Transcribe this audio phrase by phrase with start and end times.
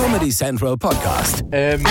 [0.00, 1.44] Comedy Central Podcast.
[1.52, 1.84] Ähm,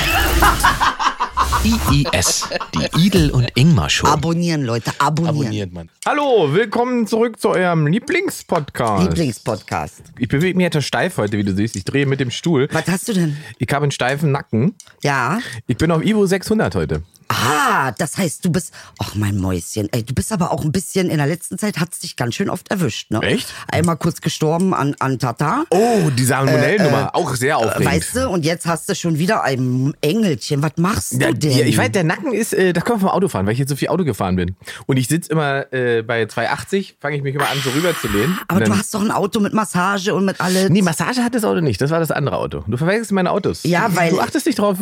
[1.64, 4.08] IIS, die Idel und Ingmar Show.
[4.08, 5.38] Abonnieren, Leute, abonnieren.
[5.38, 5.90] abonniert man.
[6.08, 9.04] Hallo, willkommen zurück zu eurem Lieblingspodcast.
[9.04, 10.02] Lieblingspodcast.
[10.18, 11.76] Ich bewege mich etwas steif heute, wie du siehst.
[11.76, 12.68] Ich drehe mit dem Stuhl.
[12.72, 13.38] Was hast du denn?
[13.60, 14.74] Ich habe einen steifen Nacken.
[15.04, 15.38] Ja.
[15.68, 17.04] Ich bin auf Ivo 600 heute.
[17.32, 18.74] Ah, das heißt, du bist.
[19.00, 19.88] Ach, mein Mäuschen.
[19.92, 21.10] Ey, du bist aber auch ein bisschen.
[21.10, 23.22] In der letzten Zeit hat es dich ganz schön oft erwischt, ne?
[23.22, 23.48] Echt?
[23.72, 25.64] Einmal kurz gestorben an, an Tata.
[25.70, 27.16] Oh, die Salmonellennummer.
[27.16, 27.86] auch sehr aufregend.
[27.86, 30.64] Weißt du, und jetzt hast du schon wieder ein Engelchen.
[30.64, 31.52] Was machst du denn?
[31.52, 33.76] ja, ich weiß, der Nacken ist, äh, das kommt vom Autofahren, weil ich jetzt so
[33.76, 34.56] viel Auto gefahren bin.
[34.88, 38.08] Und ich sitze immer äh, bei 280, fange ich mich immer an, so rüber zu
[38.08, 38.40] lehnen.
[38.48, 40.70] aber du hast doch ein Auto mit Massage und mit alles.
[40.70, 41.80] Nee, Massage hat das Auto nicht.
[41.80, 42.64] Das war das andere Auto.
[42.68, 43.62] Du verwechselst meine Autos.
[43.64, 44.78] Ja, weil- Du achtest nicht drauf.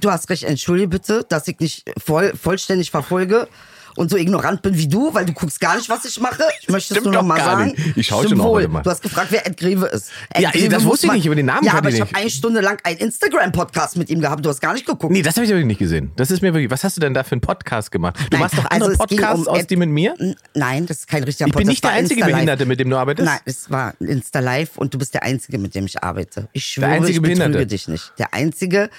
[0.00, 3.48] Du hast recht, entschuldige bitte, dass ich nicht voll, vollständig verfolge
[3.96, 6.42] und so ignorant bin wie du, weil du guckst gar nicht, was ich mache.
[6.60, 7.66] Ich möchte es nur noch mal sagen.
[7.76, 7.96] nicht.
[7.96, 8.82] Ich schaue schon heute mal.
[8.82, 10.10] Du hast gefragt, wer Ed Greve ist.
[10.30, 12.28] Ed Ja, Greve das wusste ich nicht, über den Namen Ja, aber ich habe eine
[12.28, 14.44] Stunde lang einen Instagram-Podcast mit ihm gehabt.
[14.44, 15.12] Du hast gar nicht geguckt.
[15.12, 16.10] Nee, das habe ich aber nicht gesehen.
[16.16, 16.72] Das ist mir wirklich.
[16.72, 18.16] Was hast du denn da für einen Podcast gemacht?
[18.18, 20.16] Du Nein, machst doch also andere ging Podcasts um aus, die mit mir?
[20.54, 21.68] Nein, das ist kein richtiger Ich bin Podcast.
[21.68, 22.34] nicht der einzige Insta Live.
[22.34, 23.26] Behinderte, mit dem du arbeitest?
[23.28, 26.48] Nein, es war Insta Live und du bist der Einzige, mit dem ich arbeite.
[26.52, 27.66] Ich schwöre, einzige ich betrüge Behinderte?
[27.68, 28.12] dich nicht.
[28.18, 28.90] Der Einzige,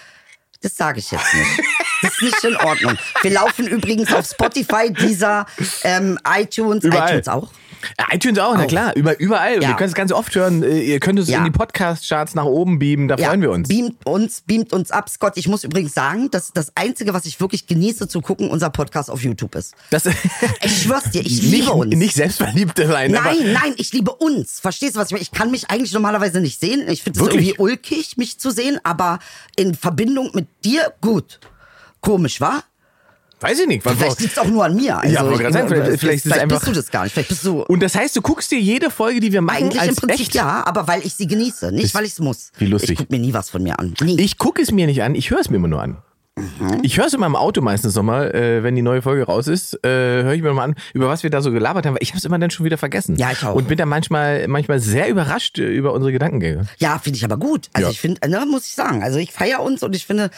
[0.62, 1.68] das sage ich jetzt nicht.
[2.06, 2.98] Das ist nicht in Ordnung.
[3.22, 5.46] Wir laufen übrigens auf Spotify, dieser
[5.84, 7.10] ähm, iTunes, Überall.
[7.10, 7.52] iTunes auch.
[7.98, 8.68] Äh, iTunes auch, na Auch.
[8.68, 8.96] klar.
[8.96, 9.62] Über, überall.
[9.62, 9.70] Ja.
[9.70, 10.64] Ihr könnt es ganz oft hören.
[10.64, 11.40] Äh, Ihr könnt es Ja.
[11.40, 13.08] in die Podcast-Charts nach oben beamen.
[13.08, 13.68] Da freuen wir uns.
[13.68, 15.08] Beamt uns, beamt uns ab.
[15.10, 18.72] Scott, ich muss übrigens sagen, dass das Einzige, was ich wirklich genieße zu gucken, unser
[18.72, 19.76] Podcast auf YouTube ist.
[19.92, 20.06] Das,
[20.64, 21.96] Ich schwör's dir, ich nicht, liebe uns.
[21.96, 23.12] Nicht selbstverliebt sein.
[23.12, 24.60] Nein, nein, ich liebe uns.
[24.60, 25.22] Verstehst du, was ich meine?
[25.22, 26.88] Ich kann mich eigentlich normalerweise nicht sehen.
[26.88, 29.20] Ich finde es irgendwie ulkig, mich zu sehen, aber
[29.56, 31.40] in Verbindung mit dir gut.
[32.06, 32.62] Komisch, wa?
[33.42, 33.84] Weiß ich nicht.
[33.84, 34.98] Vielleicht liegt es auch nur an mir.
[34.98, 37.12] Also Ja, wollte ich- sagen, vielleicht- vielleicht einfach- bist du das gar nicht.
[37.14, 39.82] Vielleicht bist du und das heißt, du guckst dir jede Folge, die wir machen, eigentlich
[39.82, 40.36] als im Prinzip echt?
[40.36, 42.52] ja, aber weil ich sie genieße, nicht weil ich es muss.
[42.58, 42.92] wie lustig.
[42.92, 43.94] Ich gucke mir nie was von mir an.
[44.02, 44.20] Nie.
[44.22, 45.98] Ich gucke es mir nicht an, ich höre es mir immer nur an.
[46.38, 46.80] Mhm.
[46.82, 49.74] Ich höre es immer im Auto meistens nochmal, äh, wenn die neue Folge raus ist,
[49.86, 49.90] äh,
[50.24, 52.18] höre ich mir nochmal an, über was wir da so gelabert haben, weil ich habe
[52.18, 53.16] es immer dann schon wieder vergessen.
[53.18, 53.54] Ja, ich auch.
[53.56, 56.68] Und bin da manchmal, manchmal sehr überrascht äh, über unsere Gedankengänge.
[56.78, 57.70] ja, finde ich aber gut.
[57.74, 57.92] Also Ja.
[57.92, 59.04] ich finde, ne, muss ich sagen.
[59.04, 60.30] Also ich feiere uns und ich finde,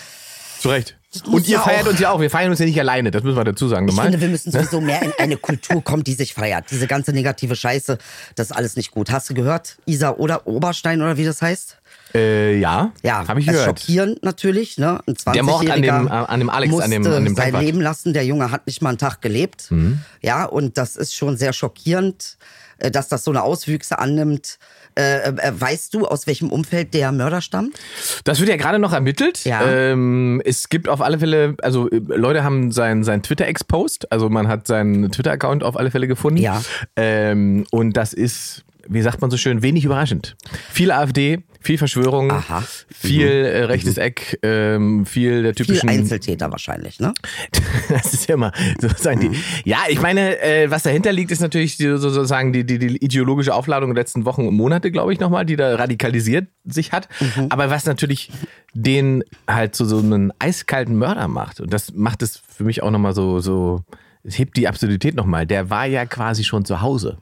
[0.60, 0.97] Zu Recht.
[1.26, 2.20] Und ihr feiert auch- uns ja auch.
[2.22, 3.88] Wir feiern uns ja nicht alleine, das müssen wir dazu sagen.
[3.88, 6.66] ich finde, wir müssen sowieso mehr in eine Kultur kommen, die sich feiert.
[6.72, 7.98] Diese ganze negative Scheiße,
[8.36, 9.12] das ist alles nicht gut.
[9.12, 9.78] Hast du gehört?
[9.86, 11.78] Isa oder Oberstein oder wie das heißt?
[12.16, 13.80] äh, ja, Ja, habe ich das ist gehört.
[13.82, 14.78] schockierend natürlich.
[14.78, 15.00] Ne?
[15.08, 17.54] Ein 20 Der Mord an dem- an dem Alex, musste an dem- an dem sein.
[17.60, 18.14] Leben lassen.
[18.14, 19.70] Der Junge hat nicht mal einen Tag gelebt.
[19.72, 20.00] Mhm.
[20.22, 22.38] Ja, und das ist schon sehr schockierend,
[22.78, 24.58] äh, dass das so eine Auswüchse annimmt.
[24.98, 27.78] Äh, äh, weißt du, aus welchem Umfeld der Mörder stammt?
[28.24, 29.46] Das wird ja gerade noch ermittelt.
[29.46, 29.62] Ja.
[29.64, 34.30] Ähm, es gibt auf alle Fälle, also äh, Leute haben sein, sein Twitter exposed, also
[34.30, 36.42] man hat seinen Twitter-Account auf alle Fälle gefunden.
[36.42, 36.64] Ja.
[36.96, 40.36] Ähm, und das ist, wie sagt man so schön, wenig überraschend.
[40.70, 42.64] Viel AfD, viel Verschwörung, Aha.
[42.90, 45.90] viel äh, rechtes Eck, ähm, viel der Viel typischen.
[45.90, 47.14] Einzeltäter wahrscheinlich, ne?
[47.90, 49.32] Das ist ja immer sozusagen die.
[49.66, 52.98] Ja, ich meine, äh, was dahinter liegt, ist natürlich die, so- sozusagen die, die, die
[52.98, 57.08] ideologische Aufladung der letzten Wochen und Monate, glaube ich, nochmal, die da radikalisiert sich hat.
[57.50, 58.32] Aber was natürlich
[58.74, 62.92] den halt zu so einem eiskalten Mörder macht, und das macht es für mich auch
[62.92, 63.84] nochmal so, so,
[64.24, 67.18] es hebt die Absurdität nochmal, der war ja quasi schon zu Hause.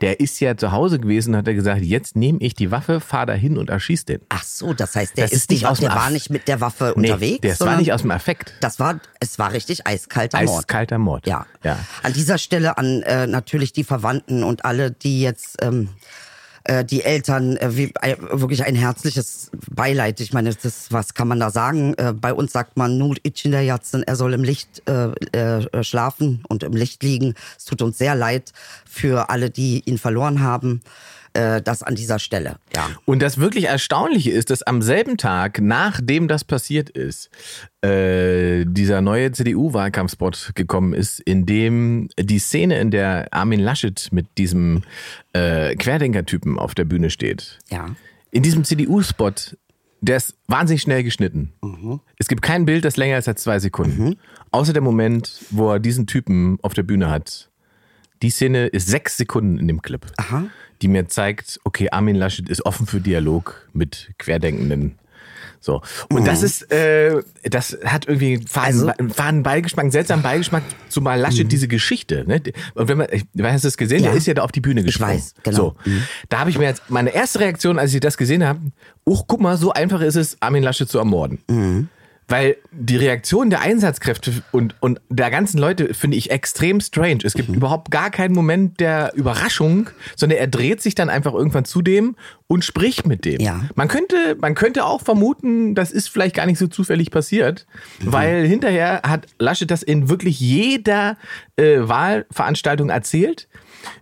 [0.00, 3.26] Der ist ja zu Hause gewesen, hat er gesagt, jetzt nehme ich die Waffe, fahr
[3.26, 4.20] da hin und erschieß den.
[4.28, 6.60] Ach so, das heißt, der Das ist, nicht aus dem der war nicht mit der
[6.60, 7.40] Waffe Nee, unterwegs.
[7.42, 8.54] das war nicht aus dem Affekt.
[8.60, 10.58] Das war, es war richtig eiskalter Mord.
[10.58, 11.26] Eiskalter Mord.
[11.26, 11.46] Ja.
[11.64, 11.78] ja.
[12.02, 15.88] An dieser Stelle an äh, natürlich die Verwandten und alle, die jetzt ähm,
[16.66, 20.20] äh, die Eltern, äh, wie, äh, wirklich ein herzliches Beileid.
[20.20, 21.94] Ich meine, das, was kann man da sagen?
[21.94, 25.84] Äh, bei uns sagt man nur in der Jatzen, er soll im Licht äh, äh,
[25.84, 27.34] schlafen und im Licht liegen.
[27.56, 28.52] Es tut uns sehr leid
[28.88, 30.80] für alle, die ihn verloren haben.
[31.36, 32.56] Äh, das an dieser Stelle.
[32.74, 32.88] Ja.
[33.04, 37.28] Und das wirklich Erstaunliche ist, dass am selben Tag, nachdem das passiert ist,
[37.82, 44.26] äh, dieser neue CDU-Wahlkampfspot gekommen ist, in dem die Szene, in der Armin Laschet mit
[44.38, 44.82] diesem
[45.34, 47.86] äh, Querdenker-Typen auf der Bühne steht, Ja.
[48.30, 49.32] in diesem CDU-Spot,
[50.00, 51.52] der ist wahnsinnig schnell geschnitten.
[52.18, 54.16] Es gibt kein Bild, das länger ist als zwei Sekunden.
[54.52, 57.50] Außer der Moment, wo er diesen Typen auf der Bühne hat.
[58.22, 60.44] Die Szene ist sechs Sekunden in dem Clip, Aha.
[60.82, 64.98] Die mir zeigt, okay, Armin Laschet ist offen für Dialog mit Querdenkenden.
[65.60, 65.82] So.
[66.10, 70.62] Und das ist, äh, das hat irgendwie einen faden, Also- faden Beigeschmack, einen seltsamen Beigeschmack,
[70.88, 72.40] zumal Laschet diese Geschichte, ne?
[72.74, 74.04] Und wenn man, ich, hast du das gesehen?
[74.04, 74.10] Ja.
[74.10, 75.14] Der ist ja da auf die Bühne gesprungen.
[75.14, 75.56] weiß, genau.
[75.56, 75.76] So.
[76.28, 78.60] Da habe ich mir jetzt, meine erste Reaktion, als ich das gesehen habe,
[79.04, 81.88] oh, guck mal, so einfach ist es, Armin Laschet zu ermorden.
[82.28, 87.18] Weil die Reaktion der Einsatzkräfte und, und der ganzen Leute finde ich extrem strange.
[87.22, 91.64] Es gibt überhaupt gar keinen Moment der Überraschung, sondern er dreht sich dann einfach irgendwann
[91.64, 92.16] zu dem
[92.48, 93.40] und spricht mit dem.
[93.40, 93.68] Ja.
[93.76, 97.66] Man könnte, man könnte auch vermuten, das ist vielleicht gar nicht so zufällig passiert,
[98.00, 101.16] weil hinterher hat Laschet das in wirklich jeder
[101.56, 103.48] äh, Wahlveranstaltung erzählt.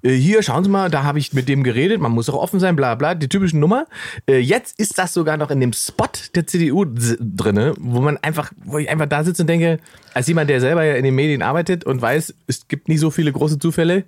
[0.02, 2.60] Äh, hier, schauen Sie mal, da habe ich mit dem geredet, man muss auch offen
[2.60, 3.86] sein, bla bla, die typischen Nummer.
[4.28, 8.52] Äh, jetzt ist das sogar noch in dem Spot der CDU drinne, wo man einfach,
[8.64, 9.78] wo ich einfach da sitze und denke,
[10.12, 13.10] als jemand, der selber ja in den Medien arbeitet und weiß, es gibt nicht so
[13.10, 14.04] viele große Zufälle,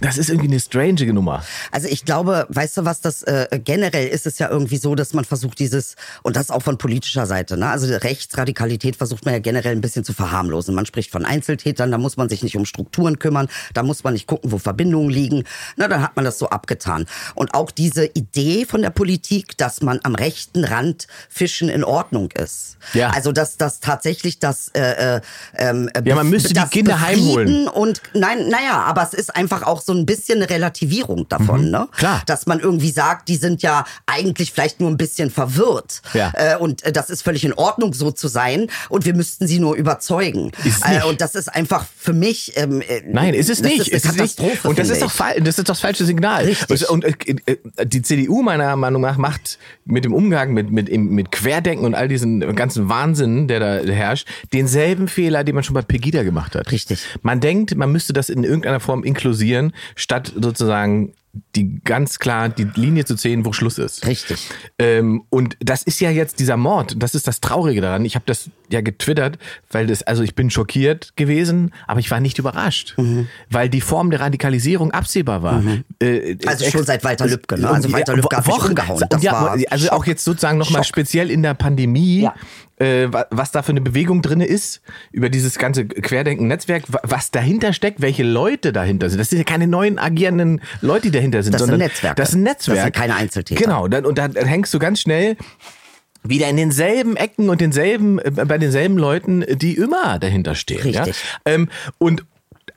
[0.00, 1.42] das ist irgendwie eine strange Nummer.
[1.72, 5.12] Also ich glaube, weißt du was, das äh, generell ist es ja irgendwie so, dass
[5.12, 7.68] man versucht dieses, und das auch von politischer Seite, ne?
[7.68, 10.74] also Rechtsradikalität versucht man ja generell ein bisschen zu verharmlosen.
[10.74, 14.12] Man spricht von Einzeltätern, da muss man sich nicht um Strukturen kümmern, da muss man
[14.12, 15.44] nicht gucken, wo Verbindungen liegen,
[15.76, 17.06] na, dann hat man das so abgetan.
[17.34, 22.30] Und auch diese Idee von der Politik, dass man am rechten Rand Fischen in Ordnung
[22.32, 22.76] ist.
[22.94, 23.10] Ja.
[23.10, 25.20] Also dass das tatsächlich das äh, äh,
[25.56, 27.68] ähm, Ja, man müsste die Kinder heimholen.
[27.68, 31.88] Und nein, naja, aber es ist einfach auch so ein bisschen eine Relativierung davon, ne?
[31.90, 31.96] Mhm.
[31.96, 32.22] klar.
[32.26, 36.02] Dass man irgendwie sagt, die sind ja eigentlich vielleicht nur ein bisschen verwirrt.
[36.12, 36.32] Ja.
[36.34, 38.70] Äh, und äh, das ist völlig in Ordnung, so zu sein.
[38.88, 40.52] Und wir müssten sie nur überzeugen.
[40.84, 41.04] Äh, nicht.
[41.04, 42.52] und das ist einfach für mich.
[42.56, 43.88] Ähm, äh, Nein, ist es nicht.
[43.88, 44.36] Ist eine ist nicht.
[44.36, 46.44] Katastrophe, Und das ist, doch das ist doch das falsche Signal.
[46.44, 46.88] Richtig.
[46.88, 47.14] Und äh,
[47.46, 49.58] äh, die CDU meiner Meinung nach macht
[49.90, 54.28] mit dem Umgang mit, mit, mit Querdenken und all diesen ganzen Wahnsinn, der da herrscht,
[54.52, 56.70] denselben Fehler, den man schon bei Pegida gemacht hat.
[56.72, 57.04] Richtig.
[57.22, 61.12] Man denkt, man müsste das in irgendeiner Form inklusieren, statt sozusagen
[61.54, 64.04] die ganz klar die Linie zu ziehen, wo Schluss ist.
[64.06, 64.48] Richtig.
[64.78, 66.94] Ähm, und das ist ja jetzt dieser Mord.
[66.98, 68.04] Das ist das Traurige daran.
[68.04, 69.38] Ich habe das ja getwittert,
[69.70, 73.28] weil das, also ich bin schockiert gewesen, aber ich war nicht überrascht, Mhm.
[73.48, 75.62] weil die Form der Radikalisierung absehbar war.
[76.00, 77.68] Äh, Also schon seit Walter Lübcke, ne?
[77.70, 79.04] Also Walter Lübcke hat Wochen- umgehauen.
[79.08, 79.92] Das ja, war also Schock.
[79.98, 82.22] auch jetzt sozusagen nochmal speziell in der Pandemie.
[82.22, 82.34] Ja.
[82.80, 84.80] Äh, wa- was da für eine Bewegung drin ist,
[85.12, 89.18] über dieses ganze Querdenken-Netzwerk, wa- was dahinter steckt, welche Leute dahinter sind.
[89.18, 92.16] Das sind ja keine neuen agierenden Leute, die dahinter sind, Das sind sondern Netzwerke.
[92.16, 92.76] das ist ein Netzwerk.
[92.76, 93.62] Das sind keine Einzeltäter.
[93.62, 95.36] Genau, dann, und dann hängst du ganz schnell
[96.22, 100.80] wieder in denselben Ecken und denselben, äh, bei denselben Leuten, die immer dahinter stehen.
[100.82, 101.16] Richtig.
[101.46, 101.52] Ja?
[101.52, 101.68] Ähm,
[101.98, 102.24] und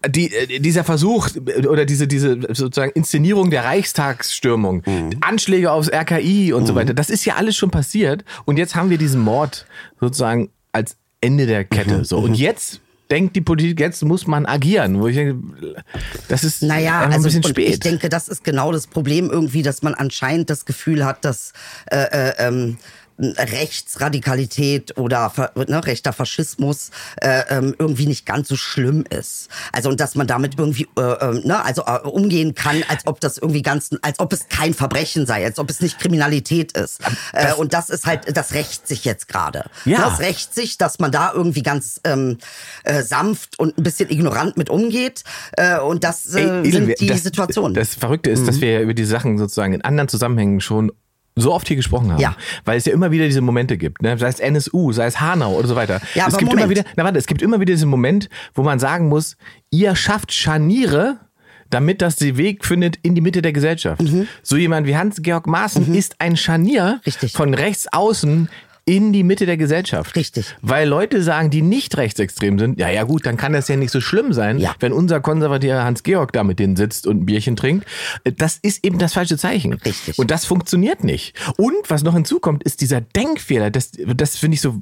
[0.09, 5.11] die, äh, dieser Versuch äh, oder diese, diese sozusagen Inszenierung der Reichstagsstürmung, Mhm.
[5.21, 8.23] Anschläge aufs RKI und so weiter, das ist ja alles schon passiert.
[8.45, 9.65] Und jetzt haben wir diesen Mord
[9.99, 11.99] sozusagen als Ende der Kette.
[11.99, 12.03] Mhm.
[12.05, 12.17] So.
[12.19, 14.99] Und jetzt denkt die Politik, jetzt muss man agieren.
[14.99, 15.39] Wo ich denke,
[16.27, 17.69] das ist Naja, also ein bisschen spät.
[17.69, 21.53] ich denke, das ist genau das Problem irgendwie, dass man anscheinend das Gefühl hat, dass
[21.91, 22.77] äh, äh, ähm,
[23.19, 29.49] Rechtsradikalität oder ne, rechter Faschismus äh, ähm, irgendwie nicht ganz so schlimm ist.
[29.71, 33.19] Also und dass man damit irgendwie äh, ähm, ne, also äh, umgehen kann, als ob
[33.19, 37.01] das irgendwie ganz, als ob es kein Verbrechen sei, als ob es nicht Kriminalität ist.
[37.33, 39.65] Äh, und das ist halt, das rächt sich jetzt gerade.
[39.85, 39.99] Ja.
[39.99, 42.37] Das rächt sich, dass man da irgendwie ganz ähm,
[42.83, 45.23] äh, sanft und ein bisschen ignorant mit umgeht.
[45.53, 47.73] Äh, und das äh, Ey, sind die das, Situationen.
[47.73, 50.91] Das Verrückte ist, dass wir ja über die Sachen sozusagen in anderen Zusammenhängen schon
[51.35, 52.21] so oft hier gesprochen haben.
[52.21, 52.35] Ja.
[52.65, 54.17] Weil es ja immer wieder diese Momente gibt, ne?
[54.17, 55.99] sei es NSU, sei es Hanau oder so weiter.
[56.13, 56.59] Ja, es aber gibt Moment.
[56.61, 59.37] immer wieder, na warte, es gibt immer wieder diesen Moment, wo man sagen muss,
[59.69, 61.17] ihr schafft Scharniere,
[61.69, 64.01] damit das den Weg findet in die Mitte der Gesellschaft.
[64.43, 67.33] So jemand wie Hans-Georg Maaßen ist ein Scharnier Richtig.
[67.33, 68.47] von rechts außen
[68.85, 70.15] in die Mitte der Gesellschaft.
[70.15, 70.55] Richtig.
[70.61, 73.91] Weil Leute sagen, die nicht rechtsextrem sind, ja, ja gut, dann kann das ja nicht
[73.91, 74.75] so schlimm sein, Ja.
[74.79, 77.85] wenn unser konservativer Hans-Georg da mit denen sitzt und ein Bierchen trinkt.
[78.37, 79.73] Das ist eben das falsche Zeichen.
[79.73, 80.19] Richtig.
[80.19, 81.33] Und das funktioniert nicht.
[81.57, 83.71] Und was noch hinzukommt, ist dieser Denkfehler.
[83.71, 84.81] Das, das finde ich so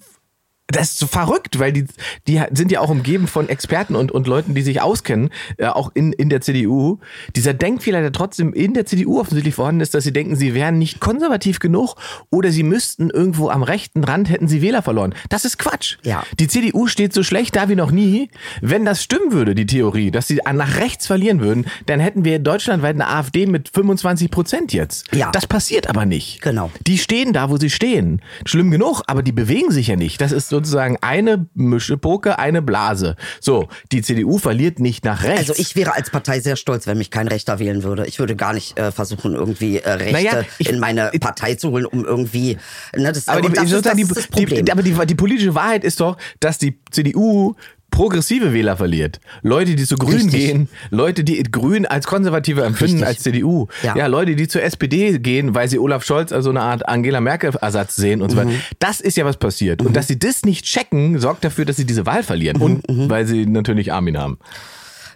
[0.71, 1.85] das ist so verrückt, weil die,
[2.27, 5.91] die sind ja auch umgeben von Experten und, und Leuten, die sich auskennen, äh, auch
[5.93, 6.99] in, in der CDU.
[7.35, 10.77] Dieser Denkfehler, der trotzdem in der CDU offensichtlich vorhanden ist, dass sie denken, sie wären
[10.77, 11.95] nicht konservativ genug
[12.29, 15.13] oder sie müssten irgendwo am rechten Rand hätten sie Wähler verloren.
[15.29, 15.97] Das ist Quatsch.
[16.03, 16.23] Ja.
[16.39, 18.29] Die CDU steht so schlecht da wie noch nie.
[18.61, 22.39] Wenn das stimmen würde, die Theorie, dass sie nach rechts verlieren würden, dann hätten wir
[22.39, 25.13] deutschlandweit eine AfD mit 25 Prozent jetzt.
[25.13, 25.31] Ja.
[25.31, 26.41] Das passiert aber nicht.
[26.41, 26.71] Genau.
[26.85, 28.21] Die stehen da, wo sie stehen.
[28.45, 30.21] Schlimm genug, aber die bewegen sich ja nicht.
[30.21, 33.15] Das ist sozusagen eine Mischepoke, eine Blase.
[33.39, 35.49] So, die CDU verliert nicht nach rechts.
[35.49, 38.05] Also ich wäre als Partei sehr stolz, wenn mich kein Rechter wählen würde.
[38.07, 41.71] Ich würde gar nicht äh, versuchen, irgendwie äh, Rechte Naja, ich- in meine Partei zu
[41.71, 42.57] holen, um irgendwie.
[42.95, 44.65] Ne, das, aber die, das, das ist das die, die, Problem.
[44.71, 47.55] aber die, die politische Wahrheit ist doch, dass die CDU
[48.01, 49.19] progressive Wähler verliert.
[49.43, 50.31] Leute, die zu Grün Richtig.
[50.33, 53.07] gehen, Leute, die Grün als konservative empfinden Richtig.
[53.07, 53.67] als CDU.
[53.83, 53.95] Ja.
[53.95, 54.07] Ja.
[54.07, 57.95] Leute, die zur SPD gehen, weil sie Olaf Scholz als so eine Art Angela Merkel-Ersatz
[57.95, 58.39] sehen und so Mhm.
[58.47, 58.57] weiter.
[58.79, 59.83] Das ist ja was passiert.
[59.83, 62.57] Und dass sie das nicht checken, sorgt dafür, dass sie diese Wahl verlieren.
[62.57, 64.39] Mhm, Und weil sie natürlich Armin haben.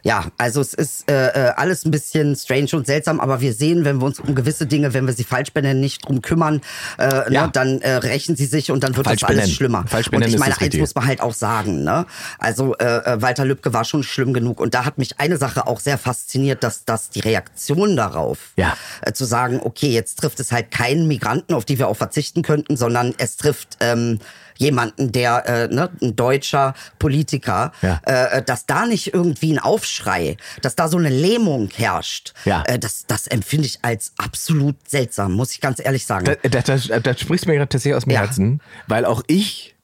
[0.05, 3.85] Ja, also es ist äh, äh, alles ein bisschen strange und seltsam, aber wir sehen,
[3.85, 6.61] wenn wir uns um gewisse Dinge, wenn wir sie falsch benennen, nicht drum kümmern,
[6.99, 7.45] äh, Ja.
[7.47, 9.55] ne, dann äh, rächen sie sich und dann wird Falsch das alles benennen.
[9.55, 9.85] schlimmer.
[9.87, 10.81] Falsch und benennen ich ist meine, eins Richtige.
[10.83, 12.05] muss man halt auch sagen, ne?
[12.37, 15.65] Also äh, äh, Walter Lübcke war schon schlimm genug und da hat mich eine Sache
[15.65, 18.77] auch sehr fasziniert, dass, dass die Reaktion darauf, Ja.
[19.01, 22.43] äh, zu sagen, okay, jetzt trifft es halt keinen Migranten, auf die wir auch verzichten
[22.43, 24.19] könnten, sondern es trifft ähm,
[24.57, 28.01] jemanden, der, äh, ne, ein deutscher Politiker, Ja.
[28.05, 32.63] äh, dass da nicht irgendwie ein Aufschrei, dass da so eine Lähmung herrscht, Ja.
[32.67, 36.25] äh, das, das empfinde ich als absolut seltsam, muss ich ganz ehrlich sagen.
[36.25, 38.21] Da, da, da, da sprichst mir gerade tatsächlich aus dem Ja.
[38.21, 39.75] Herzen, weil auch ich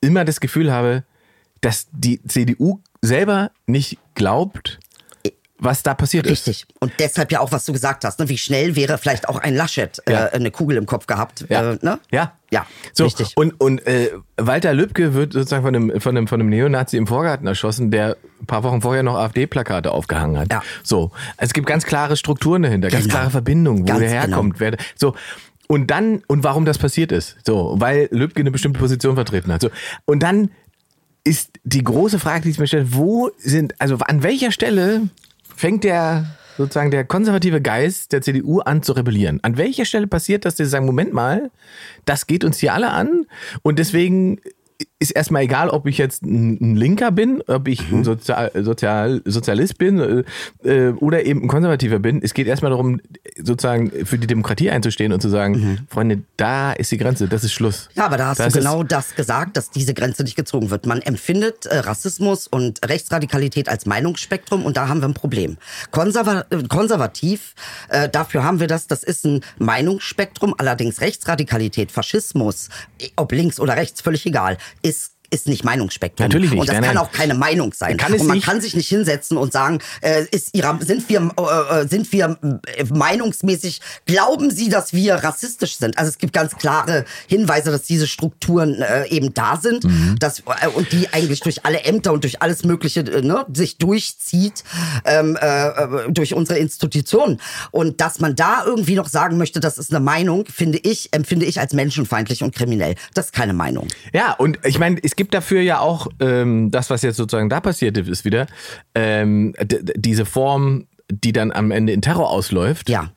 [0.00, 1.04] immer das Gefühl habe,
[1.60, 4.78] dass die CDU selber nicht glaubt,
[5.60, 6.46] was da passiert ist.
[6.46, 6.66] Richtig.
[6.78, 8.28] Und deshalb ja auch, was du gesagt hast, ne?
[8.28, 10.26] wie schnell wäre vielleicht auch ein Laschet Ja.
[10.26, 11.44] äh, eine Kugel im Kopf gehabt.
[11.48, 11.72] Ja.
[11.72, 11.98] Äh, ne?
[12.10, 12.32] Ja.
[12.50, 13.36] Ja, So, richtig.
[13.36, 17.06] und, und äh, Walter Lübcke wird sozusagen von einem, von, einem, von einem Neonazi im
[17.06, 20.50] Vorgarten erschossen, der ein paar Wochen vorher noch AfD-Plakate aufgehangen hat.
[20.50, 20.62] Ja.
[20.82, 23.16] So, es gibt ganz klare Strukturen dahinter, ganz Genau.
[23.16, 24.60] klare Verbindungen, wo Ganz der herkommt.
[24.60, 25.14] Wer, so,
[25.66, 27.36] und dann, und warum das passiert ist.
[27.44, 29.60] So, weil Lübcke eine bestimmte Position vertreten hat.
[29.60, 29.68] So,
[30.06, 30.50] und dann
[31.24, 35.02] ist die große Frage, die ich mir stelle, wo sind, also an welcher Stelle
[35.58, 36.24] fängt der
[36.56, 39.40] sozusagen der konservative Geist der CDU an zu rebellieren?
[39.42, 41.50] An welcher Stelle passiert das, dass sie sagen, Moment mal,
[42.04, 43.26] das geht uns hier alle an
[43.62, 44.40] und deswegen
[45.00, 49.78] ist erstmal egal, ob ich jetzt ein Linker bin, ob ich ein Sozial, Sozial, Sozialist
[49.78, 50.24] bin
[50.64, 52.20] äh, äh, oder eben ein Konservativer bin.
[52.20, 53.00] Es geht erstmal darum,
[53.36, 57.52] sozusagen für die Demokratie einzustehen und zu sagen, Freunde, da ist die Grenze, das ist
[57.52, 57.88] Schluss.
[57.94, 60.86] Ja, aber da hast Das du genau das gesagt, dass diese Grenze nicht gezogen wird.
[60.86, 65.58] Man empfindet äh, Rassismus und Rechtsradikalität als Meinungsspektrum und da haben wir ein Problem.
[65.92, 67.54] Konserva konservativ,
[67.88, 72.68] äh, dafür haben wir das, das ist ein Meinungsspektrum, allerdings Rechtsradikalität, Faschismus,
[73.14, 74.58] ob links oder rechts, völlig egal,
[75.30, 76.26] ist nicht Meinungsspektrum.
[76.26, 77.04] Natürlich nicht, Und das nein, kann nein.
[77.04, 77.96] auch keine Meinung sein.
[77.96, 78.46] Kann und man nicht.
[78.46, 82.38] kann sich nicht hinsetzen und sagen, äh, ist ihrer, sind wir, äh, äh, sind wir
[82.42, 85.98] äh, meinungsmäßig, glauben Sie, dass wir rassistisch sind?
[85.98, 90.16] Also es gibt ganz klare Hinweise, dass diese Strukturen äh, eben da sind, Mhm.
[90.18, 94.64] dass, äh, und die eigentlich durch alle Ämter und durch alles Mögliche ne, sich durchzieht
[95.04, 97.40] ähm, äh, äh, durch unsere Institutionen.
[97.70, 101.46] Und dass man da irgendwie noch sagen möchte, das ist eine Meinung, finde ich, empfinde
[101.46, 102.94] ich als menschenfeindlich und kriminell.
[103.14, 103.88] Das ist keine Meinung.
[104.12, 107.60] Ja, und ich meine, es gibt dafür ja auch ähm, das, was jetzt sozusagen da
[107.60, 108.46] passiert ist, wieder
[108.94, 109.52] ähm,
[109.96, 112.88] diese Form, die dann am Ende in Terror ausläuft.
[112.88, 113.10] Ja.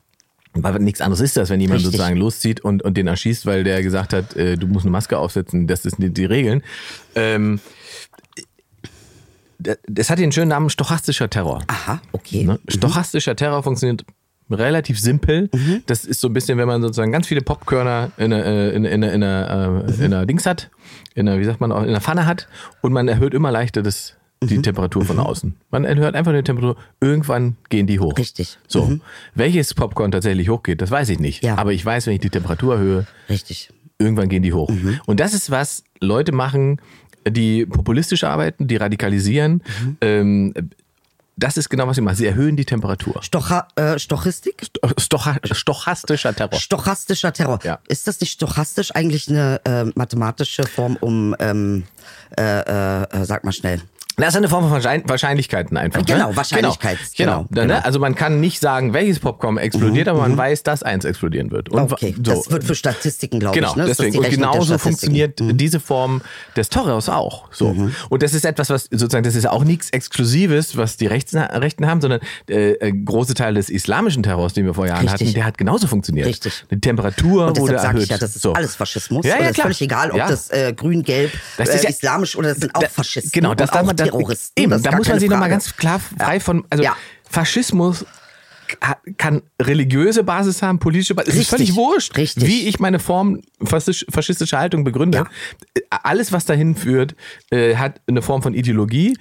[0.52, 1.92] Weil nichts anderes ist das, wenn jemand Richtig.
[1.92, 5.16] sozusagen loszieht und, und den erschießt, weil der gesagt hat, äh, du musst eine Maske
[5.16, 6.62] aufsetzen, das sind die, die Regeln.
[7.14, 7.60] Ähm,
[9.58, 11.62] das hat den schönen Namen stochastischer Terror.
[11.68, 12.42] Aha, okay.
[12.42, 12.58] Ne?
[12.68, 14.04] Stochastischer Terror funktioniert
[14.54, 15.48] relativ simpel.
[15.52, 15.82] Mhm.
[15.86, 18.84] Das ist so ein bisschen, wenn man sozusagen ganz viele Popkörner in einer, äh, in,
[18.84, 20.70] in, in, äh, in einer Dings hat,
[21.14, 22.48] in einer, wie sagt man, auch, in einer Pfanne hat
[22.80, 24.62] und man erhöht immer leichter das, die Mhm.
[24.64, 25.54] Temperatur von außen.
[25.70, 28.16] Man erhöht einfach die Temperatur, irgendwann gehen die hoch.
[28.18, 28.58] Richtig.
[28.66, 28.98] So.
[29.34, 31.44] Welches Popcorn tatsächlich hochgeht, das weiß ich nicht.
[31.44, 31.56] Ja.
[31.58, 33.70] Aber ich weiß, wenn ich die Temperatur erhöhe, Richtig.
[33.98, 34.68] irgendwann gehen die hoch.
[34.68, 35.00] Mhm.
[35.06, 36.80] Und das ist was Leute machen,
[37.28, 39.62] die populistisch arbeiten, die radikalisieren.
[39.84, 39.96] Mhm.
[40.00, 40.54] Ähm,
[41.36, 42.16] das ist genau, was sie machen.
[42.16, 43.22] Sie erhöhen die Temperatur.
[43.22, 44.66] Stocha äh, Stochistik?
[44.98, 46.58] Stocha stochastischer Terror.
[46.58, 47.58] Stochastischer Terror.
[47.64, 47.78] Ja.
[47.88, 51.84] Ist das nicht stochastisch eigentlich eine äh, mathematische Form um, ähm,
[52.38, 53.80] äh, äh, äh, sag mal schnell.
[54.22, 56.04] Das ist eine Form von Wahrschein- Wahrscheinlichkeiten einfach.
[56.06, 56.36] Genau, ne?
[56.36, 57.38] Wahrscheinlichkeits- Genau.
[57.38, 57.64] genau, genau.
[57.74, 57.84] Ne?
[57.84, 61.68] Also man kann nicht sagen, welches Popcorn explodiert, aber man weiß, dass eins explodieren wird.
[61.70, 62.22] Und Okay, so.
[62.22, 63.76] das wird für Statistiken, glaube Genau, ich.
[63.76, 63.82] Ne?
[63.82, 64.18] Das ist deswegen.
[64.24, 66.22] Und genauso funktioniert diese Form
[66.56, 67.48] des Terrors auch.
[67.52, 67.74] So.
[68.08, 71.86] Und das ist etwas, was sozusagen, das ist auch nichts Exklusives, was die Rechten, Rechten
[71.86, 75.28] haben, sondern äh, äh, große Teil des islamischen Terrors, den wir vor Jahren Richtig.
[75.28, 76.26] hatten, der hat genauso funktioniert.
[76.28, 76.64] Richtig.
[76.70, 78.04] Die Temperatur Und wurde deshalb erhöht.
[78.04, 78.52] ich ja, das ist so.
[78.52, 79.26] alles Faschismus.
[79.26, 79.64] Ja, ja, das ist klar.
[79.64, 80.28] völlig egal, ob Ja.
[80.28, 83.54] das äh, grün, gelb, Das äh, ist ja- islamisch oder das sind auch Faschisten Genau,
[83.54, 84.60] das darf man dann, Terroristen.
[84.62, 86.96] Eben, da muss man sich nochmal ganz klar frei von, also Ja.
[87.28, 88.04] Faschismus
[88.80, 91.34] ka- kann religiöse Basis haben, politische Basis.
[91.34, 92.46] Es ist völlig wurscht, Richtig.
[92.46, 95.24] wie ich meine Form faschisch- faschistische Haltung begründe.
[95.74, 97.14] Äh, Alles, was dahin führt,
[97.50, 99.16] äh, hat eine Form von Ideologie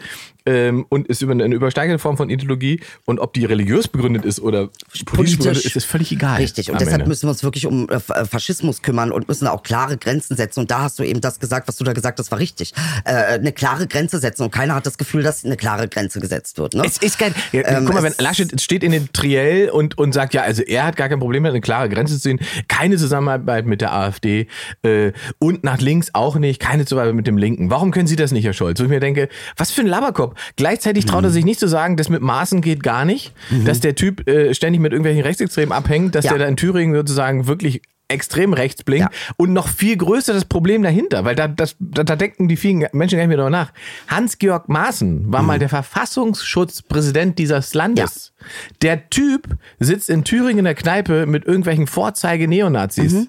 [0.46, 2.80] ähm, und ist über eine übersteigende Form von Ideologie.
[3.06, 4.70] Und ob die religiös begründet ist oder
[5.06, 6.38] politisch, begründet ist, ist völlig egal.
[6.38, 6.72] Richtig.
[6.72, 7.08] Und deshalb Ende.
[7.10, 10.62] müssen wir uns wirklich um äh, Fa- Faschismus kümmern und müssen auch klare Grenzen setzen.
[10.62, 12.74] Und da hast du eben das gesagt, was du da gesagt hast, war richtig.
[13.06, 14.44] Äh, eine klare Grenze setzen.
[14.44, 16.74] Und keiner hat das Gefühl, dass eine klare Grenze gesetzt wird.
[16.74, 16.84] Ne?
[16.86, 17.34] Es ist geil.
[17.52, 20.62] Ja, Ähm, guck mal, wenn Laschet steht in den Triell und, und sagt, ja, also
[20.64, 23.94] er hat gar kein Problem damit, eine klare Grenze zu ziehen, keine Zusammenarbeit mit der
[23.94, 24.48] AfD
[24.84, 27.70] äh, und nach links auch nicht, keine Zusammenarbeit mit dem Linken.
[27.70, 28.80] Warum können Sie das nicht, Herr Scholz?
[28.80, 30.31] Wo ich mir denke, was für ein Laberkopf.
[30.56, 31.34] Gleichzeitig traut er Mhm.
[31.34, 33.34] sich nicht zu sagen, das mit Maßen geht gar nicht,
[33.66, 36.32] dass der Typ äh, ständig mit irgendwelchen Rechtsextremen abhängt, dass Ja.
[36.32, 39.10] der da in Thüringen sozusagen wirklich extrem rechts blinkt.
[39.14, 39.34] Ja.
[39.38, 42.86] Und noch viel größer das Problem dahinter, weil da, das, da, da denken die vielen
[42.92, 43.72] Menschen gar nicht mehr darüber nach.
[44.10, 48.34] Hans-Georg Maaßen war mal der Verfassungsschutzpräsident dieses Landes.
[48.82, 53.28] Der Typ sitzt in Thüringen in der Kneipe mit irgendwelchen Vorzeige-Neonazis.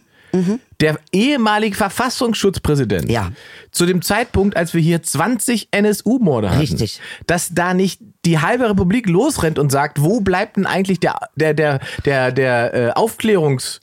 [0.83, 3.11] Der ehemalige Verfassungsschutzpräsident.
[3.11, 3.33] Ja.
[3.71, 6.61] Zu dem Zeitpunkt, als wir hier 20 NSU-Morde hatten.
[6.61, 7.01] Richtig.
[7.27, 11.55] Dass da nicht die halbe Republik losrennt und sagt, wo bleibt denn eigentlich der, der,
[11.55, 13.81] der, der, der äh, Aufklärungsversuch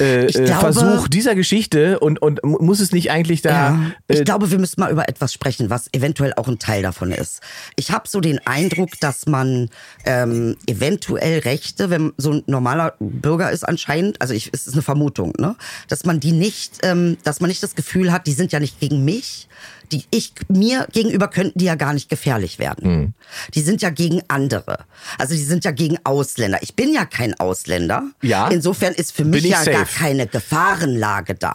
[0.00, 3.50] äh, äh, dieser Geschichte und, und mu- muss es nicht eigentlich da.
[3.50, 6.82] Ja, ich äh, glaube, wir müssen mal über etwas sprechen, was eventuell auch ein Teil
[6.82, 7.40] davon ist.
[7.76, 9.70] Ich habe so den Eindruck, dass man
[10.04, 14.82] ähm, eventuell Rechte, wenn so ein normaler Bürger ist anscheinend, also ich, es ist eine
[14.82, 15.56] Vermutung, ne,
[15.88, 18.80] dass man die nicht, ähm, dass man nicht das Gefühl hat, die sind ja nicht
[18.80, 19.48] gegen mich.
[19.92, 22.84] Die ich mir gegenüber könnten die ja gar nicht gefährlich werden.
[22.84, 23.12] Hm.
[23.54, 24.78] Die sind ja gegen andere.
[25.18, 26.58] Also die sind ja gegen Ausländer.
[26.62, 28.02] Ich bin ja kein Ausländer.
[28.22, 28.48] Ja.
[28.48, 29.98] Insofern ist für mich ja gar safe.
[29.98, 31.54] keine Gefahrenlage da.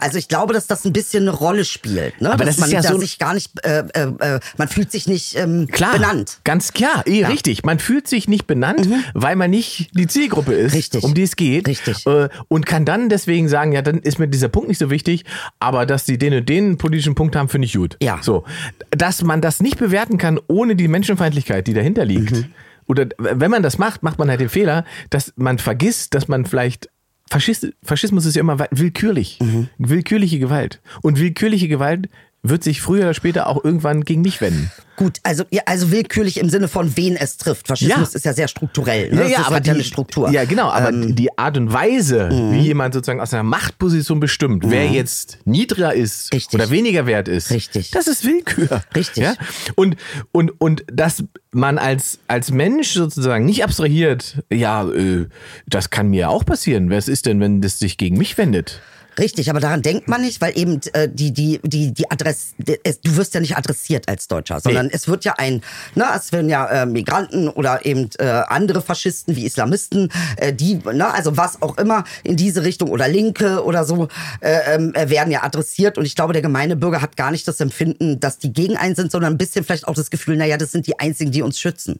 [0.00, 2.28] Also ich glaube, dass das ein bisschen eine Rolle spielt, ne?
[2.32, 4.68] Aber dass das ist man ja da so- sich gar nicht, äh, äh, äh, man
[4.68, 6.38] fühlt sich nicht ähm, Klar, benannt.
[6.44, 7.64] ganz klar, eh, richtig.
[7.64, 10.76] Man fühlt sich nicht benannt, weil man nicht die Zielgruppe ist, Mhm.
[10.76, 11.04] Richtig.
[11.04, 11.66] um die es geht.
[11.68, 12.06] Richtig.
[12.06, 15.24] Äh, und kann dann deswegen sagen, ja, dann ist mir dieser Punkt nicht so wichtig,
[15.60, 17.96] aber dass die den und den politischen Punkt haben, finde ich gut.
[18.02, 18.18] Ja.
[18.20, 18.44] So,
[18.90, 22.32] dass man das nicht bewerten kann ohne die Menschenfeindlichkeit, die dahinter liegt.
[22.32, 22.44] Mhm.
[22.86, 26.44] Oder wenn man das macht, macht man halt den Fehler, dass man vergisst, dass man
[26.44, 26.90] vielleicht
[27.30, 29.38] Faschist, Faschismus ist ja immer willkürlich.
[29.40, 29.68] Mhm.
[29.78, 30.82] Willkürliche Gewalt.
[31.00, 32.10] Und willkürliche Gewalt
[32.48, 34.70] wird sich früher oder später auch irgendwann gegen mich wenden.
[34.96, 37.68] Gut, also ja, also willkürlich im Sinne von wen es trifft.
[37.68, 38.16] Faschismus Ja.
[38.16, 39.10] ist ja sehr strukturell.
[39.12, 39.28] Ne?
[39.30, 40.30] das hat ja eine Struktur.
[40.30, 44.64] Ja, genau, aber Ähm, die Art und Weise, wie jemand sozusagen aus einer Machtposition bestimmt,
[44.68, 46.54] wer jetzt niedriger ist Richtig.
[46.58, 47.90] oder weniger wert ist, Richtig.
[47.90, 48.82] das ist Willkür.
[48.94, 49.22] Richtig.
[49.22, 49.34] Ja?
[49.74, 49.96] Und,
[50.32, 55.26] und, und dass man als, als Mensch sozusagen nicht abstrahiert, ja, äh,
[55.66, 56.88] das kann mir auch passieren.
[56.90, 58.80] Was ist denn, wenn das sich gegen mich wendet?
[59.18, 63.00] Richtig, aber daran denkt man nicht, weil eben äh, die die die die Adresse es,
[63.00, 64.92] du wirst ja nicht adressiert als Deutscher, sondern Nee.
[64.94, 65.62] es wird ja ein
[65.94, 70.74] ne es werden ja äh, Migranten oder eben äh, andere Faschisten wie Islamisten, äh, die
[70.76, 74.08] ne also was auch immer in diese Richtung oder Linke oder so
[74.40, 77.46] äh, ähm, äh, werden ja adressiert und ich glaube der gemeine Bürger hat gar nicht
[77.48, 80.56] das Empfinden, dass die gegen einen sind, sondern ein bisschen vielleicht auch das Gefühl, naja,
[80.56, 81.98] das sind die einzigen, die uns schützen.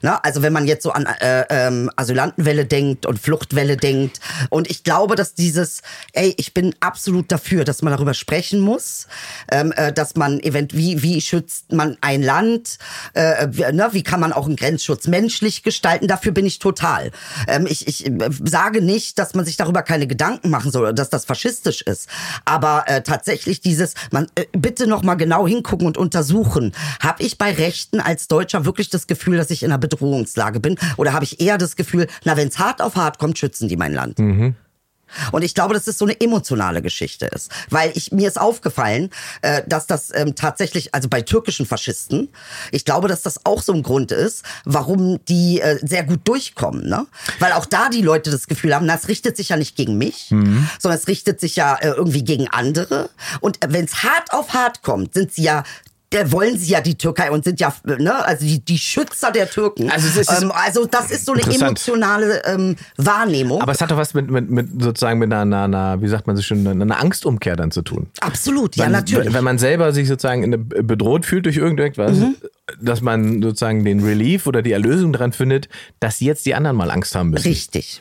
[0.00, 0.24] Ne?
[0.24, 4.20] Also wenn man jetzt so an äh, ähm, Asylantenwelle denkt und Fluchtwelle denkt.
[4.48, 5.82] Und ich glaube, dass dieses,
[6.12, 9.06] ey, ich bin absolut dafür, dass man darüber sprechen muss,
[9.50, 12.78] ähm, äh, dass man event wie, wie schützt man ein Land,
[13.14, 13.88] äh, wie, ne?
[13.92, 17.10] wie kann man auch einen Grenzschutz menschlich gestalten, dafür bin ich total.
[17.48, 21.10] Ähm, ich, ich äh, sage nicht, dass man sich darüber keine Gedanken machen soll, dass
[21.10, 22.08] das faschistisch ist.
[22.44, 26.72] Aber äh, tatsächlich dieses, man äh, bitte noch mal genau hingucken und untersuchen.
[27.00, 30.76] Habe ich bei Rechten als Deutscher wirklich das Gefühl, dass ich in einer Bedrohungslage bin?
[30.96, 33.76] Oder habe ich eher das Gefühl, na, wenn es hart auf hart kommt, schützen die
[33.76, 34.18] mein Land?
[35.32, 37.50] Und ich glaube, dass das so eine emotionale Geschichte ist.
[37.70, 39.10] Weil ich, mir ist aufgefallen,
[39.42, 42.28] äh, dass das ähm, tatsächlich, also bei türkischen Faschisten,
[42.70, 46.88] ich glaube, dass das auch so ein Grund ist, warum die äh, sehr gut durchkommen.
[46.88, 47.06] Ne?
[47.38, 49.98] Weil auch da die Leute das Gefühl haben, na, es richtet sich ja nicht gegen
[49.98, 50.26] mich,
[50.78, 53.10] sondern es richtet sich ja äh, irgendwie gegen andere.
[53.40, 55.64] Und wenn es hart auf hart kommt, sind sie ja
[56.12, 59.48] der wollen sie ja die Türkei und sind ja, ne, also die, die Schützer der
[59.48, 59.90] Türken.
[59.90, 63.60] Also ist- ähm, also das ist so eine emotionale ähm, Wahrnehmung.
[63.62, 66.36] Aber es hat doch was mit, mit, mit sozusagen mit einer, einer, wie sagt man
[66.36, 68.08] so schön, einer Angstumkehr dann zu tun.
[68.20, 69.32] Absolut, ja, Wenn- natürlich.
[69.32, 72.36] Wenn man selber sich sozusagen bedroht fühlt durch irgendetwas, Mhm.
[72.80, 75.68] dass man sozusagen den Relief oder die Erlösung daran findet,
[76.00, 77.48] dass jetzt die anderen mal Angst haben müssen.
[77.48, 78.00] Richtig.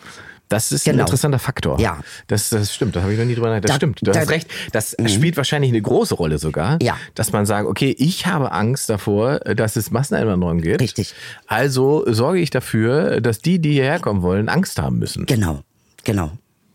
[0.51, 1.03] Das ist ein Genau.
[1.05, 1.79] interessanter Faktor.
[1.79, 1.99] Ja.
[2.27, 3.69] Das, das stimmt, da habe ich noch nie drüber nachgedacht.
[3.69, 4.47] Das Da- stimmt, du da- hast recht.
[4.73, 6.77] Das spielt wahrscheinlich eine große Rolle sogar.
[6.81, 6.97] Ja.
[7.15, 10.81] Dass man sagt, okay, ich habe Angst davor, dass es Masseneinwanderung gibt.
[10.81, 11.13] Richtig.
[11.47, 15.25] Also sorge ich dafür, dass die, die hierher kommen wollen, Angst haben müssen.
[15.25, 15.61] Genau,
[16.03, 16.31] genau.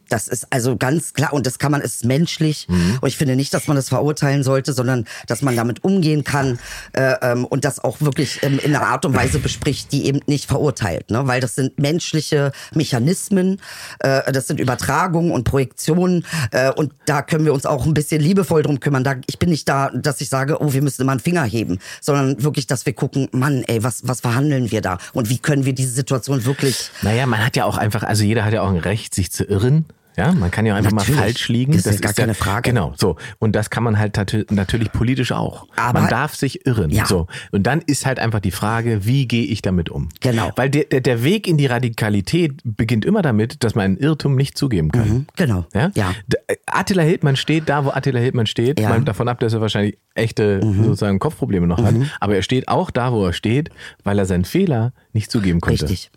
[0.09, 2.67] Das ist also ganz klar und das kann man, es ist menschlich
[3.01, 6.59] und ich finde nicht, dass man das verurteilen sollte, sondern dass man damit umgehen kann
[6.93, 10.21] äh, ähm, und das auch wirklich ähm, in einer Art und Weise bespricht, die eben
[10.27, 11.27] nicht verurteilt, ne?
[11.27, 13.61] weil das sind menschliche Mechanismen,
[14.01, 18.21] äh, das sind Übertragungen und Projektionen äh, und da können wir uns auch ein bisschen
[18.21, 19.05] liebevoll drum kümmern.
[19.05, 21.79] Da, ich bin nicht da, dass ich sage, oh, wir müssen immer einen Finger heben,
[22.01, 25.65] sondern wirklich, dass wir gucken, Mann, ey, was, was verhandeln wir da und wie können
[25.65, 28.71] wir diese Situation wirklich Naja, man hat ja auch einfach, also jeder hat ja auch
[28.71, 29.85] ein Recht, sich zu irren.
[30.17, 31.17] Ja, man kann ja einfach Natürlich.
[31.17, 31.73] mal falsch liegen.
[31.73, 32.71] Das ist ja gar keine Frage.
[32.71, 33.17] Genau, so.
[33.39, 34.17] Und das kann man halt
[34.51, 35.67] natürlich politisch auch.
[35.77, 36.91] Aber- man darf sich irren.
[36.91, 37.05] Ja.
[37.07, 37.27] So.
[37.53, 40.09] Und dann ist halt einfach die Frage, wie gehe ich damit um?
[40.21, 40.51] Genau.
[40.57, 44.37] Weil der, der, der Weg in die Radikalität beginnt immer damit, dass man einen Irrtum
[44.37, 45.27] nicht zugeben kann.
[45.37, 45.67] genau.
[45.75, 45.91] Ja?
[45.95, 46.15] Ja.
[46.47, 48.81] Äh, Attila Hildmann steht da, wo Attila Hildmann steht.
[48.81, 48.89] Ja.
[48.89, 48.95] Mhm.
[48.97, 51.95] Mal davon ab, dass er wahrscheinlich echte sozusagen Kopfprobleme noch hat.
[52.21, 53.69] Aber er steht auch da, wo er steht,
[54.03, 55.83] weil er seinen Fehler nicht zugeben konnte.
[55.85, 56.11] Richtig.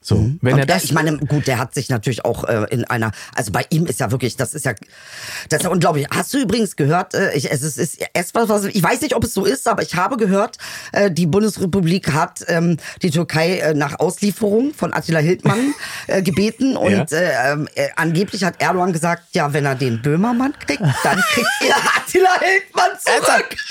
[0.00, 2.84] So, wenn Und er das, ich meine, gut, der hat sich natürlich auch äh, in
[2.84, 4.74] einer, also bei ihm ist ja wirklich, das ist ja,
[5.48, 6.06] das ist ja unglaublich.
[6.10, 9.24] Hast du übrigens gehört, äh, ich, es ist, ist etwas, was, ich weiß nicht, ob
[9.24, 10.58] es so ist, aber ich habe gehört,
[10.92, 15.74] äh, die Bundesrepublik hat ähm, die Türkei äh, nach Auslieferung von Attila Hildmann
[16.06, 17.18] äh, gebeten und Ja.
[17.18, 21.48] äh, ähm, äh, angeblich hat Erdogan gesagt, ja, wenn er den Böhmermann kriegt, dann kriegt
[21.66, 23.56] ihr Attila Hildmann zurück.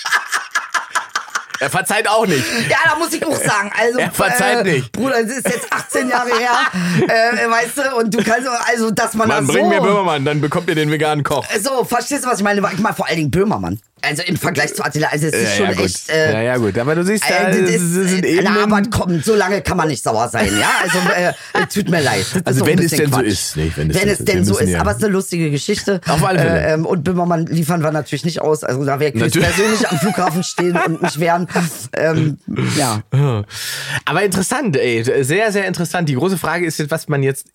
[1.59, 2.43] er verzeiht auch nicht.
[2.69, 3.71] Ja, da muss ich auch sagen.
[3.77, 4.91] Also, Er verzeiht nicht.
[4.91, 6.51] Bruder, es ist jetzt 18 Jahre her,
[7.07, 9.69] äh, weißt du, und du kannst, also, dass man Mann, da bring so...
[9.69, 11.45] mir Böhmermann, dann bekommt ihr den veganen Koch.
[11.61, 12.61] So, verstehst du, was ich meine?
[12.73, 13.79] Ich meine vor allen Dingen Böhmermann.
[14.07, 16.09] Also im Vergleich zu Attila, also es ist schon ja, echt...
[16.09, 16.77] Äh, ja, ja, gut.
[16.77, 18.89] Aber du siehst, da äh, das es ist, sind äh, na, aber Ebenen.
[18.89, 20.69] komm, so lange kann man nicht sauer sein, ja?
[20.81, 21.29] Also, äh,
[21.63, 22.25] äh, tut mir leid.
[22.33, 23.25] Das Also wenn es denn so Quatsch.
[23.25, 23.77] ist, nicht?
[23.77, 26.01] Wenn es Wenn so es denn so ist, ja- aber es ist eine lustige Geschichte.
[26.07, 26.61] Auf alle Fälle.
[26.61, 28.63] Äh, ähm, und Böhmermann liefern wir natürlich nicht aus.
[28.63, 31.47] Also da werde ich persönlich am Flughafen stehen und mich wehren.
[31.93, 32.37] Ähm,
[32.77, 33.01] ja.
[34.05, 35.03] Aber interessant, ey.
[35.23, 36.09] Sehr, sehr interessant.
[36.09, 37.47] Die große Frage ist jetzt, was man jetzt.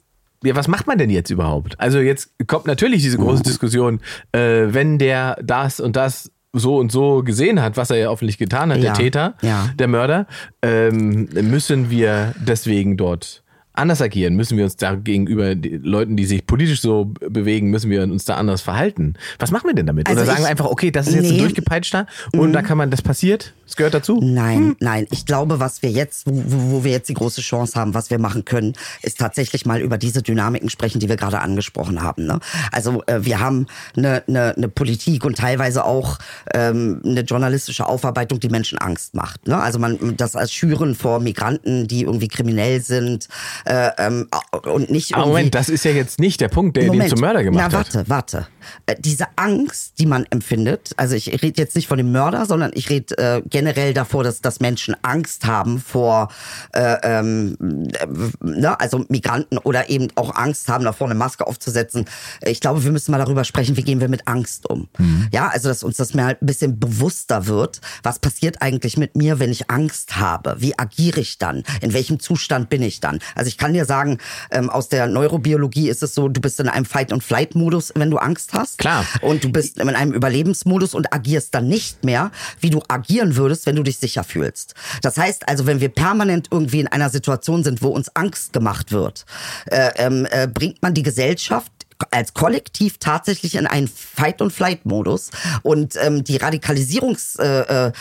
[0.43, 1.79] Ja, was macht man denn jetzt überhaupt?
[1.79, 4.01] Also jetzt kommt natürlich diese große Diskussion,
[4.33, 8.49] äh, wenn der das und das so und so gesehen hat, was er ja offensichtlich
[8.49, 9.69] getan hat, Ja, der Täter, ja.
[9.79, 10.27] der Mörder,
[10.63, 13.43] ähm, müssen wir deswegen dort
[13.81, 14.37] anders agieren?
[14.37, 18.25] Müssen wir uns da gegenüber die Leuten, die sich politisch so bewegen, müssen wir uns
[18.25, 19.15] da anders verhalten?
[19.39, 20.07] Was machen wir denn damit?
[20.07, 21.39] Also Oder sagen ich- wir einfach, okay, das ist jetzt ein Nee.
[21.41, 24.21] Durchgepeitschter und da kann man, das passiert, das gehört dazu?
[24.23, 25.07] Nein, nein.
[25.11, 28.11] Ich glaube, was wir jetzt, wo, wo wo wir jetzt die große Chance haben, was
[28.11, 32.27] wir machen können, ist tatsächlich mal über diese Dynamiken sprechen, die wir gerade angesprochen haben.
[32.27, 32.39] Ne?
[32.73, 33.67] Also äh, wir haben
[33.97, 36.19] eine, eine, eine Politik und teilweise auch
[36.55, 39.47] ähm, eine journalistische Aufarbeitung, die Menschen Angst macht.
[39.49, 39.57] Ne?
[39.61, 43.29] Also man das als Schüren vor Migranten, die irgendwie kriminell sind
[43.71, 44.29] äh, ähm,
[44.65, 47.21] und nicht Aber irgendwie Moment, das ist ja jetzt nicht der Punkt, der ihn zum
[47.21, 47.95] Mörder gemacht Na, hat.
[47.95, 48.39] warte, warte.
[48.39, 48.60] Äh,
[48.99, 52.91] diese Angst, die man empfindet, also ich rede jetzt nicht von dem Mörder, sondern ich
[52.91, 56.29] rede äh, generell davor, dass, dass Menschen Angst haben vor,
[56.73, 58.07] äh, ähm, äh,
[58.41, 62.05] ne, also Migranten oder eben auch Angst haben, davor eine Maske aufzusetzen.
[62.43, 64.89] Ich glaube, wir müssen mal darüber sprechen, wie gehen wir mit Angst um.
[64.99, 65.29] Mhm.
[65.33, 69.39] Ja, also dass uns das mal ein bisschen bewusster wird, was passiert eigentlich mit mir,
[69.39, 70.57] wenn ich Angst habe?
[70.59, 71.63] Wie agiere ich dann?
[71.81, 73.19] In welchem Zustand bin ich dann?
[73.35, 74.19] Also ich kann dir sagen,
[74.51, 78.50] ähm, aus der Neurobiologie ist es so, du bist in einem Fight-and-Flight-Modus, wenn du Angst
[78.53, 78.79] hast.
[78.79, 79.07] Klar.
[79.21, 83.67] Und du bist in einem Überlebensmodus und agierst dann nicht mehr, wie du agieren würdest,
[83.67, 84.75] wenn du dich sicher fühlst.
[85.03, 88.93] Das heißt also, wenn wir permanent irgendwie in einer Situation sind, wo uns Angst gemacht
[88.93, 89.25] wird,
[89.67, 91.71] äh, ähm, äh, bringt man die Gesellschaft
[92.11, 95.31] als Kollektiv tatsächlich in einen Fight-and-Flight-Modus
[95.63, 97.93] und ähm, die Radikalisierungsecken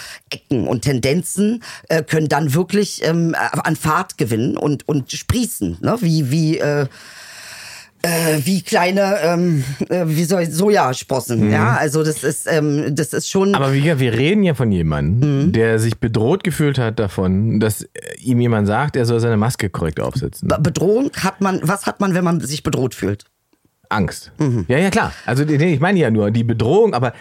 [0.50, 5.78] äh, äh, und Tendenzen äh, können dann wirklich ähm, an Fahrt gewinnen und und sprießen,
[5.82, 5.98] ne?
[6.02, 6.88] wie wie äh,
[8.02, 11.52] äh, wie kleine ähm, äh, wie soll ich, Sojasprossen.
[11.52, 15.48] Ja, also das ist ähm, das ist schon Aber wir, wir reden ja von jemandem,
[15.48, 15.52] Mhm.
[15.52, 17.86] der sich bedroht gefühlt hat davon, dass
[18.20, 20.48] ihm jemand sagt, er soll seine Maske korrekt aufsetzen.
[20.48, 21.60] Be- Bedrohung hat man.
[21.64, 23.26] Was hat man, wenn man sich bedroht fühlt?
[23.90, 24.32] Angst.
[24.38, 24.66] Mhm.
[24.68, 25.12] Ja, ja, klar.
[25.26, 27.14] Also ich meine ja nur die Bedrohung, aber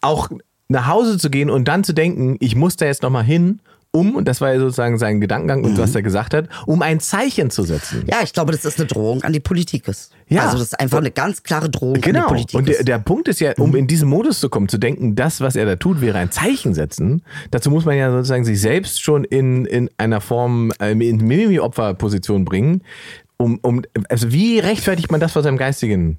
[0.00, 0.28] auch
[0.68, 3.60] nach Hause zu gehen und dann zu denken, ich muss da jetzt nochmal hin,
[3.92, 5.78] um, und das war ja sozusagen sein Gedankengang und Mhm.
[5.78, 8.04] was er gesagt hat, um ein Zeichen zu setzen.
[8.06, 9.88] Ja, ich glaube, das ist eine Drohung an die Politik.
[9.88, 10.12] Ist.
[10.28, 10.42] Ja.
[10.44, 12.28] Also das ist einfach eine ganz klare Drohung an die Genau.
[12.28, 12.56] Politik.
[12.56, 15.40] Und der, der Punkt ist ja, um in diesen Modus zu kommen, zu denken, das,
[15.40, 17.22] was er da tut, wäre ein Zeichen setzen.
[17.50, 22.44] Dazu muss man ja sozusagen sich selbst schon in, in einer Form, äh, in Mimimi-Opferposition
[22.44, 22.82] bringen.
[23.38, 26.18] Um, um, also wie rechtfertigt man das vor seinem geistigen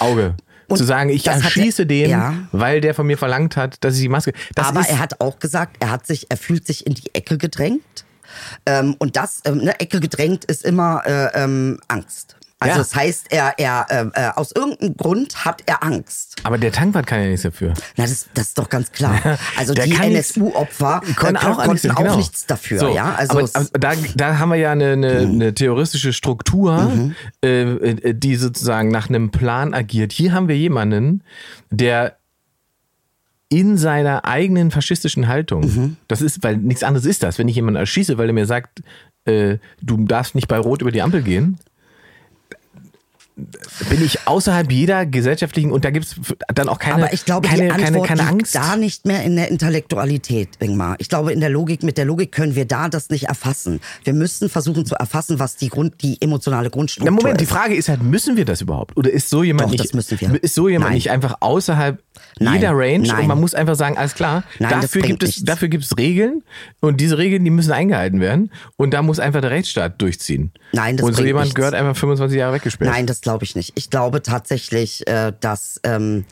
[0.00, 0.34] Auge?
[0.68, 2.34] Und zu sagen, ich erschieße er- den, ja.
[2.52, 4.32] weil der von mir verlangt hat, dass ich die Maske.
[4.54, 7.38] Das Aber er hat auch gesagt, er hat sich, er fühlt sich in die Ecke
[7.38, 8.04] gedrängt.
[8.66, 12.36] Ähm, und das, ähm, eine Ecke gedrängt ist immer äh, ähm, Angst.
[12.60, 12.78] Also Ja.
[12.78, 16.36] das heißt, er, er äh, äh, aus irgendeinem Grund hat er Angst.
[16.44, 17.74] aber der Tankwart kann ja nichts dafür.
[17.96, 19.20] Na, das, das ist doch ganz klar.
[19.58, 22.16] Also Der die NSU-Opfer äh, Können auch, konnten nichts, auch genau.
[22.16, 22.78] nichts dafür.
[22.78, 26.80] So, ja, also aber, aber da, da haben wir ja eine, eine, eine terroristische Struktur,
[26.84, 27.14] Mhm.
[27.44, 30.12] äh, äh, die sozusagen nach einem Plan agiert.
[30.12, 31.22] Hier haben wir jemanden,
[31.70, 32.16] der
[33.48, 35.96] in seiner eigenen faschistischen Haltung, Mhm.
[36.08, 38.82] das ist, weil nichts anderes ist das, wenn ich jemanden erschieße, weil er mir sagt,
[39.26, 41.58] äh, du darfst nicht bei Rot über die Ampel gehen,
[43.36, 46.14] bin ich außerhalb jeder gesellschaftlichen und da gibt es
[46.54, 48.54] dann auch keine, aber ich glaube, keine, die keine, keine liegt Angst.
[48.54, 50.94] da nicht mehr in der Intellektualität, Ingmar.
[50.98, 53.80] Ich glaube, in der Logik, mit der Logik können wir da das nicht erfassen.
[54.04, 57.46] Wir müssen versuchen zu erfassen, was die Grund, die emotionale Grundstruktur Na Moment, die.
[57.46, 58.96] Frage ist halt, müssen wir das überhaupt?
[58.96, 59.94] Oder ist so jemand Doch, nicht,
[60.42, 60.94] ist so jemand Nein.
[60.94, 62.03] nicht einfach außerhalb
[62.38, 62.54] Nein.
[62.56, 63.20] jeder Range Nein.
[63.20, 65.44] und man muss einfach sagen, alles klar, Nein, dafür gibt es, nichts.
[65.44, 66.42] dafür gibt es Regeln
[66.80, 70.52] und diese Regeln, die müssen eingehalten werden und da muss einfach der Rechtsstaat durchziehen.
[70.72, 71.54] Nein, das Und so jemand nichts.
[71.54, 72.90] gehört einfach 25 Jahre weggesperrt.
[72.90, 73.72] Nein, das glaube ich nicht.
[73.76, 76.24] Ich glaube tatsächlich, äh, dass ähm,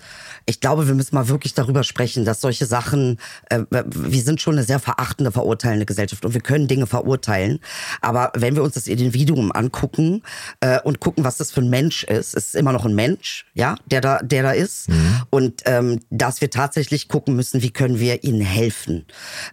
[0.46, 3.18] ich glaube, wir müssen mal wirklich darüber sprechen, dass solche Sachen,
[3.50, 7.61] äh, wir sind schon eine sehr verachtende, verurteilende Gesellschaft und wir können Dinge verurteilen.
[8.00, 10.22] Aber wenn wir uns das Individuum angucken
[10.61, 13.76] äh, und gucken, was das für ein Mensch ist, ist immer noch ein Mensch, ja,
[13.87, 14.88] der da, der da ist.
[14.88, 15.22] Mhm.
[15.31, 19.07] Und ähm, dass wir tatsächlich gucken müssen, wie können wir ihnen helfen.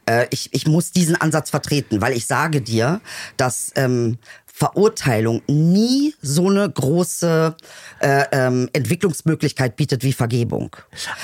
[0.05, 3.01] Äh, ich, ich muss diesen Ansatz vertreten, weil ich sage dir,
[3.37, 4.17] dass ähm,
[4.59, 7.55] Verurteilung nie so eine große
[8.01, 10.75] äh, ähm, Entwicklungsmöglichkeit bietet wie Vergebung.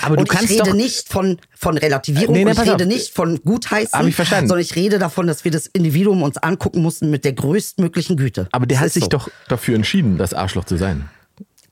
[0.02, 2.76] Aber du Und kannst ich rede doch- nicht von, von Relativierung, Nee, nee, ich rede
[2.76, 2.86] auf.
[2.86, 7.10] nicht von Gutheißen, ich sondern ich rede davon, dass wir das Individuum uns angucken mussten
[7.10, 8.48] mit der größtmöglichen Güte.
[8.54, 9.10] Aber der Das hat sich so.
[9.10, 11.10] doch dafür entschieden, das Arschloch zu sein.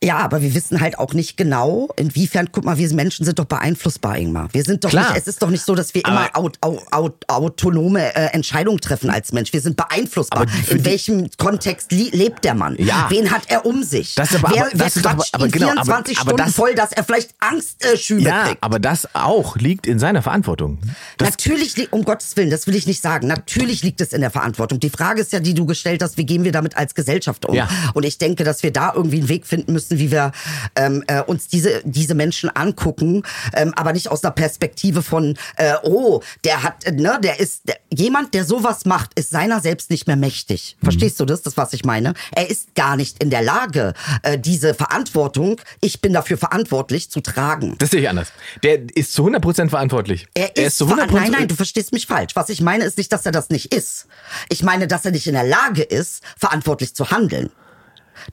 [0.04, 3.46] Ja, aber wir wissen halt auch nicht genau, inwiefern, guck mal, wir Menschen sind doch
[3.46, 4.50] beeinflussbar, Ingmar.
[4.52, 5.10] Wir sind doch Klar.
[5.14, 8.26] nicht, es ist doch nicht so, dass wir immer Aber- aut, aut, aut, autonome äh,
[8.34, 9.54] Entscheidungen treffen als Mensch.
[9.54, 10.46] Wir sind beeinflussbar.
[10.70, 12.76] In welchem Kontext lebt der Mann?
[12.78, 13.08] Ja.
[13.10, 14.16] Wen hat er um sich?
[14.16, 16.56] Das aber- wer aber- wer das aber- quatscht aber genau, aber- 24 aber Stunden das-
[16.56, 18.64] voll, dass er vielleicht Angstschübe äh, Ja, kriegt?
[18.64, 20.80] aber das auch liegt in seiner Verantwortung.
[21.18, 23.28] Das, Natürlich, li- um Gottes Willen, das will ich nicht sagen.
[23.28, 24.80] Natürlich liegt es in der Verantwortung.
[24.80, 27.56] Die Frage ist ja, die du gestellt hast, wie gehen wir damit als Gesellschaft um?
[27.56, 27.70] Ja.
[27.94, 30.32] Und ich denke, dass wir da irgendwie einen Weg finden müssen, wie wir
[30.76, 35.74] ähm, äh, uns diese, diese Menschen angucken, ähm, aber nicht aus einer Perspektive von, äh,
[35.84, 39.90] oh, der hat, äh, ne, der ist, der, jemand, der sowas macht, ist seiner selbst
[39.90, 40.78] nicht mehr mächtig.
[40.82, 40.86] Mhm.
[40.86, 42.14] Verstehst du das, das, was ich meine?
[42.36, 47.22] Er ist gar nicht in der Lage, äh, diese Verantwortung, ich bin dafür verantwortlich, zu
[47.22, 47.76] tragen.
[47.80, 48.30] das sehe ich anders.
[48.64, 50.28] Der ist zu 100% verantwortlich.
[50.34, 52.36] Er ist, zu ver- 100% nein, nein, du verstehst mich falsch.
[52.36, 54.08] Was ich meine ist nicht, dass er das nicht ist.
[54.50, 57.50] Ich meine, dass er nicht in der Lage ist, verantwortlich zu handeln.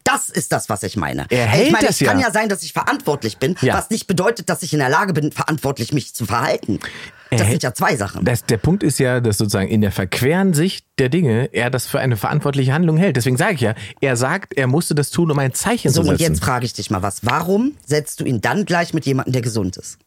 [0.04, 1.26] Das ist das, was ich meine.
[1.30, 2.26] Er hält ich meine, es kann ja.
[2.28, 3.74] ja sein, dass ich verantwortlich bin, Ja.
[3.74, 6.78] was nicht bedeutet, dass ich in der Lage bin, verantwortlich mich zu verhalten.
[6.80, 6.88] Das
[7.30, 8.24] Er sind hält- ja zwei Sachen.
[8.24, 11.86] Das, der Punkt ist ja, dass sozusagen in der verqueren Sicht der Dinge er das
[11.86, 13.16] für eine verantwortliche Handlung hält.
[13.16, 16.08] Deswegen sage ich ja, er sagt, er musste das tun, um ein Zeichen So, zu
[16.10, 16.32] und setzen.
[16.34, 17.24] jetzt frage ich dich mal was.
[17.24, 19.98] Warum setzt du ihn dann gleich mit jemandem, der gesund ist?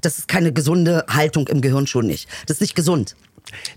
[0.00, 2.28] Das ist keine gesunde Haltung im Gehirn schon nicht.
[2.46, 3.16] Das ist nicht gesund.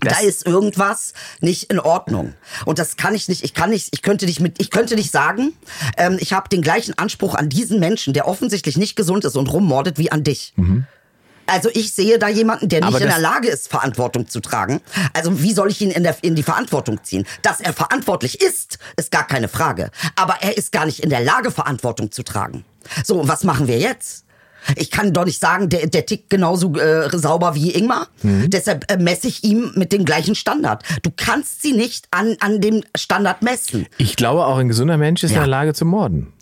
[0.02, 2.34] Das- da ist irgendwas nicht in Ordnung.
[2.66, 5.12] Und das kann ich nicht, ich kann nicht, ich könnte nicht mit, ich könnte nicht
[5.12, 5.54] sagen,
[5.98, 9.48] ähm, ich habe den gleichen Anspruch an diesen Menschen, der offensichtlich nicht gesund ist und
[9.52, 10.54] rummordet, wie an dich.
[11.46, 12.96] Also ich sehe da jemanden, der nicht Mhm.
[13.16, 14.80] In der Lage ist, Verantwortung zu tragen.
[15.12, 17.26] Also wie soll ich ihn in, der, in die Verantwortung ziehen?
[17.42, 19.92] Dass er verantwortlich ist, ist gar keine Frage.
[20.16, 22.64] Aber er ist gar nicht in der Lage, Verantwortung zu tragen.
[23.04, 24.23] So, was machen wir jetzt?
[24.76, 28.08] Ich kann doch nicht sagen, der, der tickt genauso äh, sauber wie Ingmar.
[28.22, 28.50] Mhm.
[28.50, 30.84] Deshalb äh, messe ich ihm mit dem gleichen Standard.
[31.02, 33.88] Du kannst sie nicht an, an dem Standard messen.
[33.98, 35.38] Ich glaube, auch ein gesunder Mensch ist Ja.
[35.38, 36.34] in der Lage zu morden.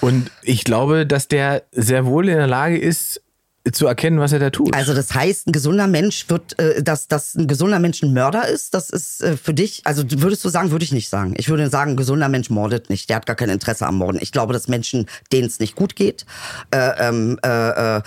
[0.00, 3.22] Und ich glaube, dass der sehr wohl in der Lage ist,
[3.72, 4.74] zu erkennen, was er da tut.
[4.74, 8.46] Also das heißt, ein gesunder Mensch wird, äh, dass, dass ein gesunder Mensch ein Mörder
[8.46, 11.34] ist, das ist äh, für dich, also würdest du sagen, würde ich nicht sagen.
[11.36, 14.18] Ich würde sagen, ein gesunder Mensch mordet nicht, der hat gar kein Interesse am Morden.
[14.20, 16.26] Ich glaube, dass Menschen, denen es nicht gut geht,
[16.72, 18.02] äh, ähm, äh, äh,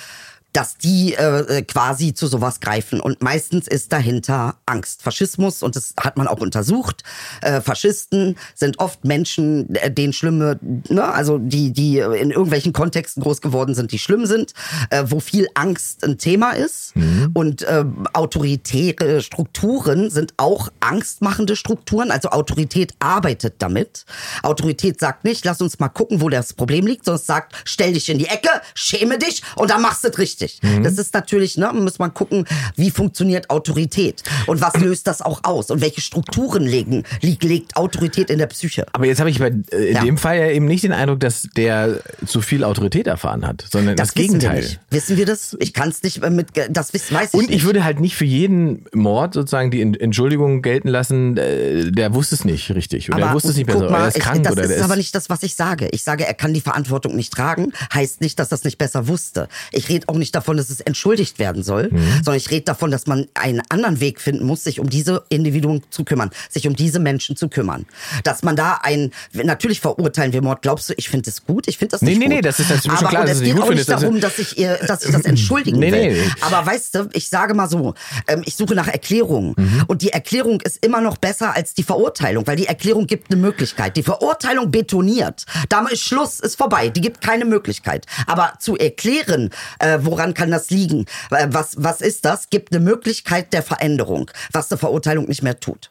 [0.57, 2.99] dass die äh, quasi zu sowas greifen.
[2.99, 5.03] Und meistens ist dahinter Angst.
[5.03, 7.03] Faschismus, und das hat man auch untersucht,
[7.43, 13.21] äh, Faschisten sind oft Menschen, äh, denen schlimme, ne, also die, die in irgendwelchen Kontexten
[13.21, 14.55] groß geworden sind, die schlimm sind,
[14.89, 16.93] äh, wo viel Angst ein Thema ist.
[17.35, 22.09] Und äh, autoritäre Strukturen sind auch angstmachende Strukturen.
[22.09, 24.05] Also Autorität arbeitet damit.
[24.41, 27.93] Autorität sagt nicht, lass uns mal gucken, wo das Problem liegt, sondern es sagt, stell
[27.93, 30.46] dich in die Ecke, schäme dich und dann machst du es richtig.
[30.83, 35.43] Das ist natürlich, ne, muss man gucken, wie funktioniert Autorität und was löst das auch
[35.43, 38.86] aus und welche Strukturen legen, legt Autorität in der Psyche.
[38.93, 40.03] Aber jetzt habe ich bei, äh, in Ja.
[40.03, 43.95] dem Fall ja eben nicht den Eindruck, dass der zu viel Autorität erfahren hat, sondern
[43.95, 44.55] das, wissen Gegenteil.
[44.55, 44.79] Wir nicht.
[44.89, 45.55] Wissen wir das?
[45.60, 47.55] Ich kann es nicht äh, mit, das wiss- weiß ich Und nicht.
[47.57, 52.13] ich würde halt nicht für jeden Mord sozusagen die En- Entschuldigung gelten lassen, äh, der
[52.13, 54.17] wusste es nicht richtig oder er wusste es nicht besser guck oder mal, er ist
[54.17, 55.88] ich- krank das oder ist der aber nicht das, was ich sage.
[55.91, 59.47] Ich sage, er kann die Verantwortung nicht tragen, heißt nicht, dass das nicht besser wusste.
[59.71, 62.13] Ich rede auch nicht davon, dass es entschuldigt werden soll, Mhm.
[62.23, 65.84] sondern ich rede davon, dass man einen anderen Weg finden muss, sich um diese Individuen
[65.89, 67.86] zu kümmern, sich um diese Menschen zu kümmern.
[68.23, 70.62] Dass man da ein, natürlich verurteilen wir Mord.
[70.62, 71.67] Glaubst du, ich finde es gut?
[71.67, 72.34] Ich finde das Nee, nicht nee, gut.
[72.36, 73.89] nee, das ist- das ist mir schon aber klar, und dass es geht auch nicht
[73.89, 76.13] darum, dass ich, ihr, dass ich das entschuldigen Nee, will.
[76.13, 76.32] nee.
[76.41, 77.93] Aber weißt du, ich sage mal so,
[78.28, 79.54] ähm, ich suche nach Erklärungen.
[79.58, 79.84] Mhm.
[79.88, 83.41] Und die Erklärung ist immer noch besser als die Verurteilung, weil die Erklärung gibt eine
[83.41, 83.97] Möglichkeit.
[83.97, 85.45] Die Verurteilung betoniert.
[85.69, 86.89] Damit ist Schluss, ist vorbei.
[86.89, 88.06] Die gibt keine Möglichkeit.
[88.26, 92.83] Aber zu erklären, äh, woran kann das liegen, äh, was, was ist das, gibt eine
[92.83, 95.89] Möglichkeit der Veränderung, was eine Verurteilung nicht mehr tut.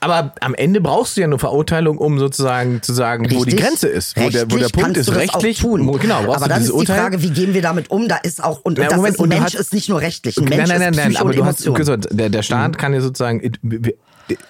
[0.00, 3.60] Aber am Ende brauchst du ja eine Verurteilung, um sozusagen zu sagen, wo die Richtig?
[3.60, 5.14] Grenze ist, wo der, wo der Punkt ist.
[5.14, 5.98] Rechtlich, auch tun.
[5.98, 6.86] Genau, Aber dann ist die.
[6.86, 8.08] Frage, wie gehen wir damit um?
[8.08, 10.36] Da ist auch und Na, das Moment, ist, ein Mensch hast- ist nicht nur rechtlich,
[10.36, 11.74] ein Mensch nein, nein, nein, ist nein, Psyche aber du hast Emotion.
[11.74, 13.40] gesagt, der, der Staat kann ja sozusagen,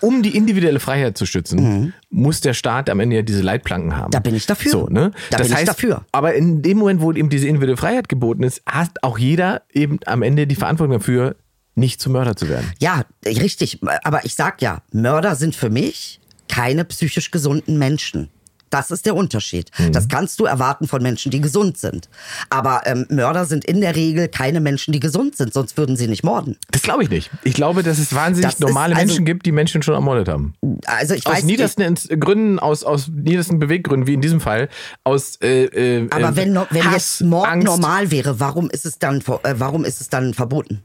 [0.01, 4.09] um die individuelle Freiheit zu schützen, muss der Staat am Ende ja diese Leitplanken haben.
[4.09, 4.13] Mhm.
[4.13, 4.71] Da bin ich dafür.
[4.71, 5.11] So, ne?
[5.31, 6.05] Da das bin ich heißt, dafür.
[6.13, 9.99] Aber in dem Moment, wo eben diese individuelle Freiheit geboten ist, hat auch jeder eben
[10.07, 11.37] am Ende die Verantwortung dafür,
[11.75, 12.71] nicht zum Mörder zu werden.
[12.79, 13.81] Ja, richtig.
[14.05, 18.31] Aber ich sag ja, Mörder sind für mich keine psychisch gesunden Menschen.
[18.75, 19.71] Das ist der Unterschied.
[19.79, 19.93] Mhm.
[19.93, 22.09] Das kannst du erwarten von Menschen, die gesund sind.
[22.51, 26.09] Aber ähm, Mörder sind in der Regel keine Menschen, die gesund sind, sonst würden sie
[26.09, 26.57] nicht morden.
[26.73, 27.31] Das glaube ich nicht.
[27.45, 30.55] Ich glaube, dass es wahnsinnig Das normale also- Menschen gibt, die Menschen schon ermordet haben.
[30.87, 34.69] Also ich aus weiß niedersten Ins- Gründen, aus, aus niedersten Beweggründen, wie in diesem Fall,
[35.05, 38.87] aus äh, äh, aber äh, wenn, wenn Hass, jetzt Mord Angst, normal wäre, warum ist
[38.87, 40.83] es dann äh, warum ist es dann verboten?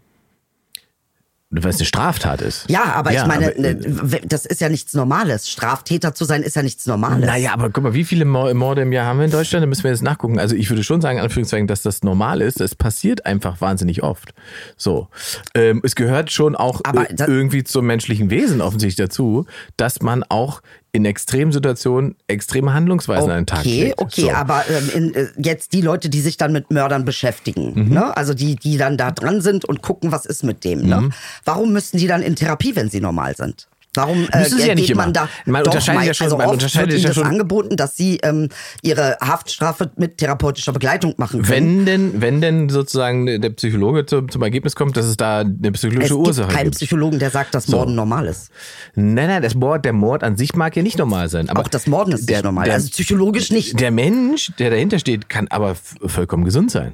[1.52, 2.70] Weil es eine Straftat ist.
[2.70, 3.78] Ja, aber Ja, ich meine, aber, äh, ne,
[4.12, 5.50] w- das ist ja nichts Normales.
[5.50, 7.26] Straftäter zu sein ist ja nichts Normales.
[7.26, 9.64] Naja, aber guck mal, wie viele Mor- Morde im Jahr haben wir in Deutschland?
[9.64, 10.38] Da müssen wir jetzt nachgucken.
[10.38, 12.62] Also ich würde schon sagen, in Anführungszeichen, dass das normal ist.
[12.62, 14.36] Es passiert einfach wahnsinnig oft.
[14.78, 15.08] So.
[15.56, 20.04] Ähm, es gehört schon auch Aber äh, da- irgendwie zum menschlichen Wesen offensichtlich dazu, dass
[20.04, 24.00] man auch in extremen Situationen extreme Handlungsweisen an den Tag Okay, legt.
[24.00, 24.32] okay, so.
[24.32, 27.94] aber ähm, in, äh, jetzt die Leute, die sich dann mit Mördern beschäftigen, Mhm.
[27.94, 28.18] ne?
[28.18, 30.82] also die, die dann da dran sind und gucken, was ist mit dem.
[30.82, 30.88] Mhm.
[30.90, 31.10] Ne?
[31.46, 33.68] Warum müssen die dann in Therapie, wenn sie normal sind?
[34.00, 35.14] Warum äh, Müssen sie ja nicht man immer.
[35.14, 35.30] da?
[35.46, 37.98] Man Doch, unterscheidet ja schon- also man oft unterscheidet wird ja das schon- angeboten, dass
[37.98, 38.50] sie ähm,
[38.82, 41.50] ihre Haftstrafe mit therapeutischer Begleitung machen können.
[41.52, 45.58] Wenn denn, wenn denn sozusagen der Psychologe zum, zum Ergebnis kommt, dass es da eine
[45.68, 46.76] es psychologische gibt Ursache keinen gibt.
[46.78, 48.50] Psychologen, der sagt, dass Morden normal ist.
[48.96, 51.50] Nein, nein, das Mord, der Mord an sich mag ja nicht normal sein.
[51.50, 52.66] Aber Auch das Morden ist der, nicht normal.
[52.66, 53.80] Der, also psychologisch nicht.
[53.80, 56.94] der Mensch, der dahinter steht, kann aber vollkommen gesund sein.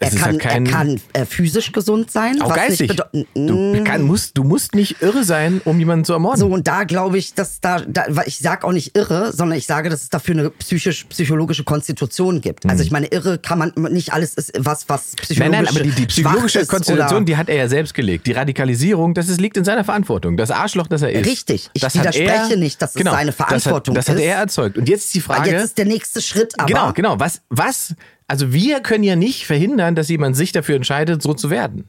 [0.00, 2.40] Er Es ist kann, halt kein, er kann äh, physisch gesund sein.
[2.42, 2.96] auch was geistig.
[3.34, 6.40] Du, kann, musst, du musst nicht irre sein, um jemanden zu ermorden.
[6.40, 9.66] So, und da glaube ich, dass da, da, ich sag auch nicht irre, sondern ich
[9.66, 12.66] sage, dass es dafür eine psychisch-psychologische Konstitution gibt.
[12.66, 15.52] Also ich meine, irre kann man, nicht alles ist was, was psychologisch Mhm.
[15.52, 18.26] Nein, nein, aber die, die psychologische ist Konstitution, die hat er ja selbst gelegt.
[18.26, 20.36] Die Radikalisierung, das ist, liegt in seiner Verantwortung.
[20.36, 21.26] Das Arschloch, das er ist.
[21.26, 21.70] Richtig.
[21.72, 24.28] Ich das widerspreche er, nicht, dass es genau, seine Verantwortung das hat, Das hat ist.
[24.28, 24.78] er erzeugt.
[24.78, 25.50] Und jetzt ist die Frage.
[25.50, 26.66] Jetzt ist der nächste Schritt, aber.
[26.66, 27.20] Genau, genau.
[27.20, 27.94] Was, was,
[28.28, 31.88] also wir können ja nicht verhindern, dass jemand sich dafür entscheidet, so zu werden.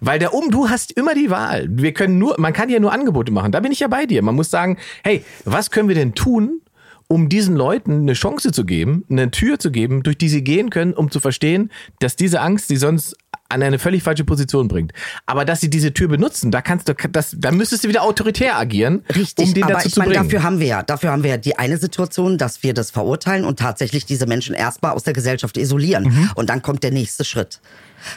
[0.00, 1.68] Weil der um, du hast immer die Wahl.
[1.70, 3.52] Wir können nur, man kann ja nur Angebote machen.
[3.52, 4.20] Da bin ich ja bei dir.
[4.22, 6.60] Man muss sagen, hey, was können wir denn tun,
[7.06, 10.70] um diesen Leuten eine Chance zu geben, eine Tür zu geben, durch die sie gehen
[10.70, 13.16] können, um zu verstehen, dass diese Angst sie sonst
[13.52, 14.92] an eine völlig falsche Position bringt.
[15.26, 18.56] Aber dass sie diese Tür benutzen, da kannst du, das, da müsstest du wieder autoritär
[18.56, 20.24] agieren, Richtig, um den aber dazu ich zu meine, bringen.
[20.24, 23.44] dafür haben wir ja, dafür haben wir ja die eine Situation, dass wir das verurteilen
[23.44, 26.04] und tatsächlich diese Menschen erstmal aus der Gesellschaft isolieren.
[26.04, 26.30] Mhm.
[26.34, 27.60] Und dann kommt der nächste Schritt.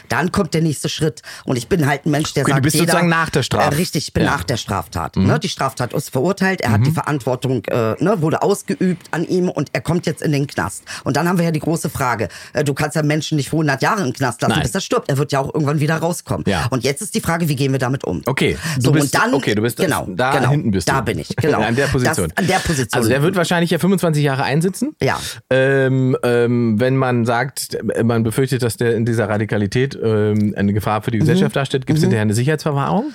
[0.08, 1.22] Dann kommt der nächste Schritt.
[1.44, 3.42] Und ich bin halt ein Mensch, der Okay, du sagt, bist jeder, sozusagen nach der
[3.42, 4.30] Straf- Äh, richtig, ich bin Ja.
[4.30, 4.36] Mhm.
[4.36, 5.16] nach der Straftat.
[5.16, 5.38] Ne?
[5.38, 9.68] Die Straftat ist verurteilt, er hat die Verantwortung, äh, ne, wurde ausgeübt an ihm und
[9.72, 10.84] er kommt jetzt in den Knast.
[11.04, 13.56] Und dann haben wir ja die große Frage, äh, du kannst ja Menschen nicht für
[13.56, 14.62] 100 Jahre im Knast lassen, Nein.
[14.62, 15.08] bis er stirbt.
[15.08, 16.44] Er wird ja auch irgendwann wieder rauskommen.
[16.46, 16.66] Ja.
[16.70, 18.22] Und jetzt ist die Frage, wie gehen wir damit um?
[18.26, 20.92] Okay, du so, bist, und dann, okay, du bist genau, da genau, hinten bist du.
[20.92, 21.60] Da bin ich, genau.
[21.66, 22.28] An der Position.
[22.28, 22.98] Das, an der Position.
[22.98, 24.94] Also der wird wahrscheinlich ja 25 Jahre einsitzen.
[25.00, 25.18] Ja.
[25.50, 31.02] Ähm, ähm, wenn man sagt, man befürchtet, dass der in dieser Radikalität ähm, eine Gefahr
[31.02, 31.20] für die Mhm.
[31.22, 33.12] Gesellschaft darstellt, gibt es hinterher eine Sicherheitsverwahrung.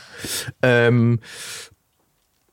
[0.62, 1.20] Ähm,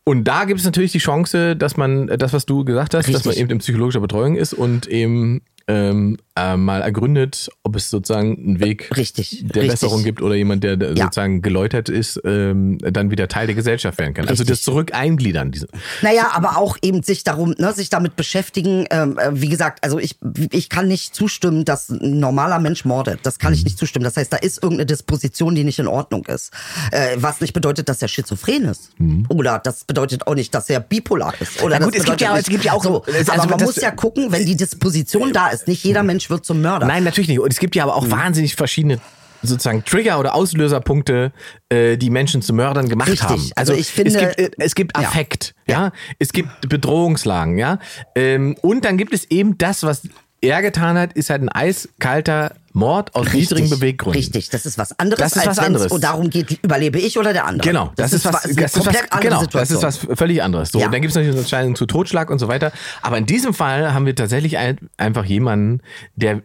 [0.04, 3.24] und da gibt es natürlich die Chance, dass man das, was du gesagt hast, dass
[3.24, 3.40] man Richtig.
[3.42, 8.60] eben in psychologischer Betreuung ist und eben ähm, äh, mal ergründet, ob es sozusagen einen
[8.60, 9.70] Weg Richtig, der richtig.
[9.80, 11.04] Besserung gibt oder jemand, der der Ja.
[11.04, 14.24] sozusagen geläutert ist, ähm, dann wieder Teil der Gesellschaft werden kann.
[14.28, 14.56] Also Richtig.
[14.58, 15.50] das zurück eingliedern.
[15.52, 15.68] Diese.
[16.02, 18.86] Naja, aber auch eben sich darum, ne, sich damit beschäftigen.
[18.90, 20.16] Ähm, äh, wie gesagt, also ich,
[20.52, 23.20] ich kann nicht zustimmen, dass ein normaler Mensch mordet.
[23.24, 23.40] Das Mhm.
[23.42, 24.04] kann ich nicht zustimmen.
[24.04, 26.52] Das heißt, da ist irgendeine Disposition, die nicht in Ordnung ist.
[26.92, 28.90] Äh, was nicht bedeutet, dass er schizophren ist.
[29.28, 31.62] Oder das bedeutet auch nicht, dass er bipolar ist.
[31.62, 31.80] Oder Mhm.
[31.80, 33.02] Na gut, das es gibt ja- es gibt ja auch- so.
[33.06, 35.57] es- aber also man muss ja gucken, wenn die Disposition da ist.
[35.66, 36.86] Nicht jeder Mensch wird zum Mörder.
[36.86, 37.40] Nein, natürlich nicht.
[37.40, 38.10] Und es gibt ja aber auch Mhm.
[38.12, 39.00] wahnsinnig verschiedene
[39.42, 41.32] sozusagen Trigger oder Auslöserpunkte,
[41.68, 43.28] äh, die Menschen zu Mördern gemacht Richtig.
[43.28, 43.50] haben.
[43.54, 45.04] Also ich finde- es gibt, äh, es gibt Ja.
[45.06, 45.92] Affekt, ja.
[46.18, 47.78] es gibt Bedrohungslagen, ja,
[48.16, 50.02] ähm, und dann gibt es eben das, was
[50.40, 54.20] er getan hat, ist halt ein eiskalter Mord aus niedrigen Beweggründen.
[54.20, 55.90] Richtig, das ist was anderes, Das ist als was wenn anderes.
[55.92, 57.66] es darum geht, überlebe ich oder der andere.
[57.66, 59.80] Genau, das, ist was, das ist was, komplett andere genau, Situation.
[59.80, 60.70] das ist was völlig anderes.
[60.70, 60.88] So, Ja.
[60.88, 62.70] dann gibt es natürlich eine Entscheidung zu Totschlag und so weiter.
[63.02, 65.80] Aber in diesem Fall haben wir tatsächlich ein, einfach jemanden,
[66.14, 66.42] der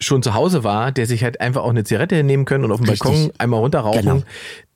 [0.00, 2.80] schon zu Hause war, der sich halt einfach auch eine Zigarette nehmen können und auf
[2.80, 3.08] dem Richtig.
[3.10, 4.00] Balkon einmal runterrauchen.
[4.02, 4.22] Genau.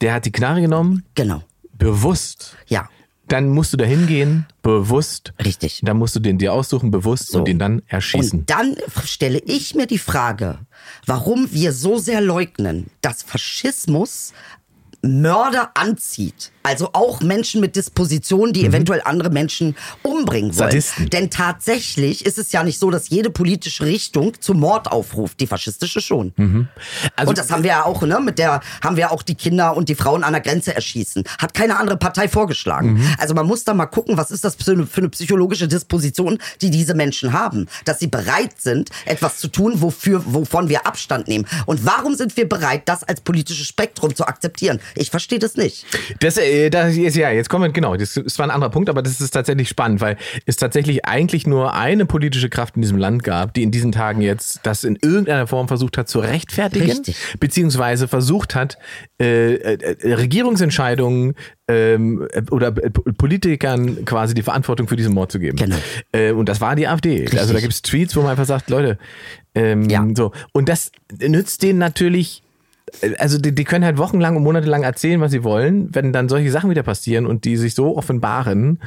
[0.01, 2.57] Der hat die Knarre genommen, Genau, bewusst.
[2.69, 2.89] ja,
[3.31, 5.33] Dann musst du da hingehen, bewusst.
[5.45, 5.81] richtig.
[5.85, 8.41] Dann musst du den dir aussuchen, bewusst und den dann erschießen.
[8.41, 10.59] Und dann stelle ich mir die Frage,
[11.07, 14.33] warum wir so sehr leugnen, dass Faschismus
[15.03, 16.53] Mörder anzieht.
[16.63, 20.69] Also auch Menschen mit Dispositionen, die eventuell andere Menschen umbringen wollen.
[20.69, 20.73] Mhm.
[20.73, 21.11] Sadisten.
[21.11, 25.41] Denn tatsächlich ist es ja nicht so, dass jede politische Richtung zum Mord aufruft.
[25.41, 26.35] Die faschistische schon.
[27.17, 28.21] Also- und das haben wir ja auch, ne?
[28.21, 31.25] Mit der haben wir auch die Kinder und die Frauen an der Grenze erschießen.
[31.39, 32.95] Hat keine andere Partei vorgeschlagen.
[32.95, 33.15] Mhm.
[33.19, 36.39] Also man muss da mal gucken, was ist das für eine, für eine psychologische Disposition,
[36.61, 41.27] die diese Menschen haben, dass sie bereit sind, etwas zu tun, wofür, wovon wir Abstand
[41.27, 41.47] nehmen.
[41.65, 44.79] Und warum sind wir bereit, das als politisches Spektrum zu akzeptieren?
[44.97, 45.85] Ich verstehe das nicht.
[46.21, 48.89] Das, äh, das ist ja, jetzt kommen wir, genau, das ist zwar ein anderer Punkt,
[48.89, 50.17] aber das ist tatsächlich spannend, weil
[50.47, 54.21] es tatsächlich eigentlich nur eine politische Kraft in diesem Land gab, die in diesen Tagen
[54.21, 57.17] jetzt das in irgendeiner Form versucht hat zu rechtfertigen, Richtig.
[57.39, 58.79] beziehungsweise versucht hat,
[59.21, 61.35] äh, äh, Regierungsentscheidungen
[61.69, 65.57] ähm, äh, oder äh, Politikern quasi die Verantwortung für diesen Mord zu geben.
[65.57, 65.77] Genau.
[66.13, 67.27] Äh, und das war die AfD.
[67.39, 68.99] Also da gibt es Tweets, wo man einfach sagt, Leute,
[69.55, 70.07] ähm, Ja.
[70.17, 70.33] so.
[70.53, 72.43] Und das nützt denen natürlich
[73.19, 75.95] also die, die können halt wochenlang und monatelang erzählen, was sie wollen.
[75.95, 78.81] Wenn dann solche Sachen wieder passieren und die sich so offenbaren,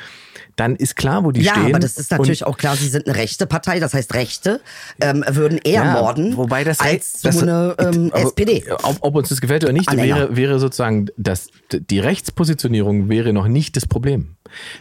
[0.56, 1.68] dann ist klar, wo die ja, stehen.
[1.68, 4.62] aber das ist natürlich und, auch klar, sie sind eine rechte Partei, das heißt Rechte
[5.02, 8.64] ähm, würden eher ja, morden wobei das als das, so eine ähm, aber SPD.
[8.84, 10.16] Ob, ob uns das gefällt oder nicht, Anhänger.
[10.16, 14.36] wäre, wäre sozusagen, dass die Rechtspositionierung wäre noch nicht das Problem.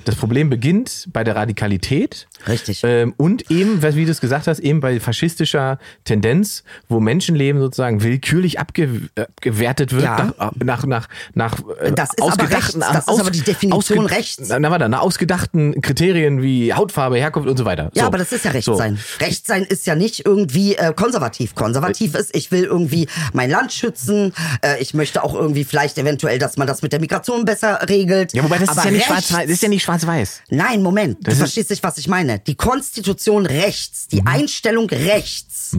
[0.05, 2.29] Das Problem beginnt bei der Radikalität.
[2.47, 2.83] Richtig.
[2.85, 8.03] Ähm, und eben, wie du es gesagt hast, eben bei faschistischer Tendenz, wo Menschenleben sozusagen
[8.03, 10.35] willkürlich abge, abgewertet wird Ja.
[10.39, 13.07] nach, nach, nach, nach äh, Das ist aber ausgedachten, rechts.
[13.07, 14.49] Das ist aber die Definition rechts.
[14.49, 17.91] Na, warte, nach ausgedachten Kriterien wie Hautfarbe, Herkunft und so weiter.
[17.95, 18.07] Ja, so.
[18.07, 18.75] aber das ist ja Recht So.
[18.77, 18.99] sein.
[19.21, 21.55] Recht sein ist ja nicht irgendwie äh, konservativ.
[21.55, 24.33] Konservativ ist, ich will irgendwie mein Land schützen.
[24.63, 28.33] Äh, ich möchte auch irgendwie vielleicht eventuell, dass man das mit der Migration besser regelt.
[28.35, 29.47] Ja, wobei das aber ist ja nicht rechts- schwarz-weiß.
[29.47, 30.43] Das ist ja nicht schwarz-weiß.
[30.51, 31.27] Nein, Moment.
[31.27, 32.39] Du ist- verstehst nicht, was ich meine.
[32.41, 35.77] Die Konstitution rechts, die Einstellung rechts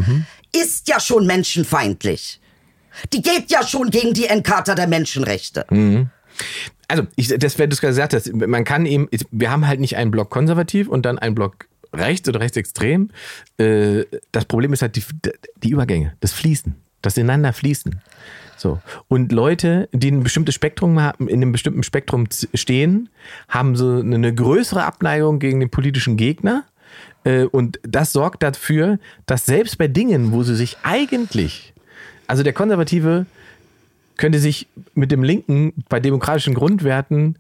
[0.56, 2.40] ist ja schon menschenfeindlich.
[3.12, 5.66] Die geht ja schon gegen die Encharta der Menschenrechte.
[6.88, 9.80] Also, ich, das, wenn du es gerade gesagt hast, man kann eben, wir haben halt
[9.80, 13.10] nicht einen Block konservativ und dann einen Block rechts oder rechtsextrem.
[13.58, 15.04] Äh, Das Problem ist halt die,
[15.64, 18.02] die Übergänge, das Fließen, das ineinander fließen.
[18.58, 18.80] So.
[19.08, 23.10] Und Leute, die ein bestimmtes Spektrum haben, in einem bestimmten Spektrum stehen,
[23.50, 26.64] haben so eine größere Abneigung gegen den politischen Gegner.
[27.26, 31.74] Äh, Und das sorgt dafür, dass selbst bei Dingen, wo sie sich eigentlich,
[32.28, 33.26] also der Konservative
[34.18, 37.38] könnte sich mit dem Linken bei demokratischen Grundwerten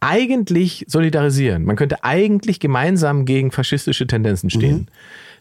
[0.00, 1.64] eigentlich solidarisieren.
[1.64, 4.88] Man könnte eigentlich gemeinsam gegen faschistische Tendenzen stehen.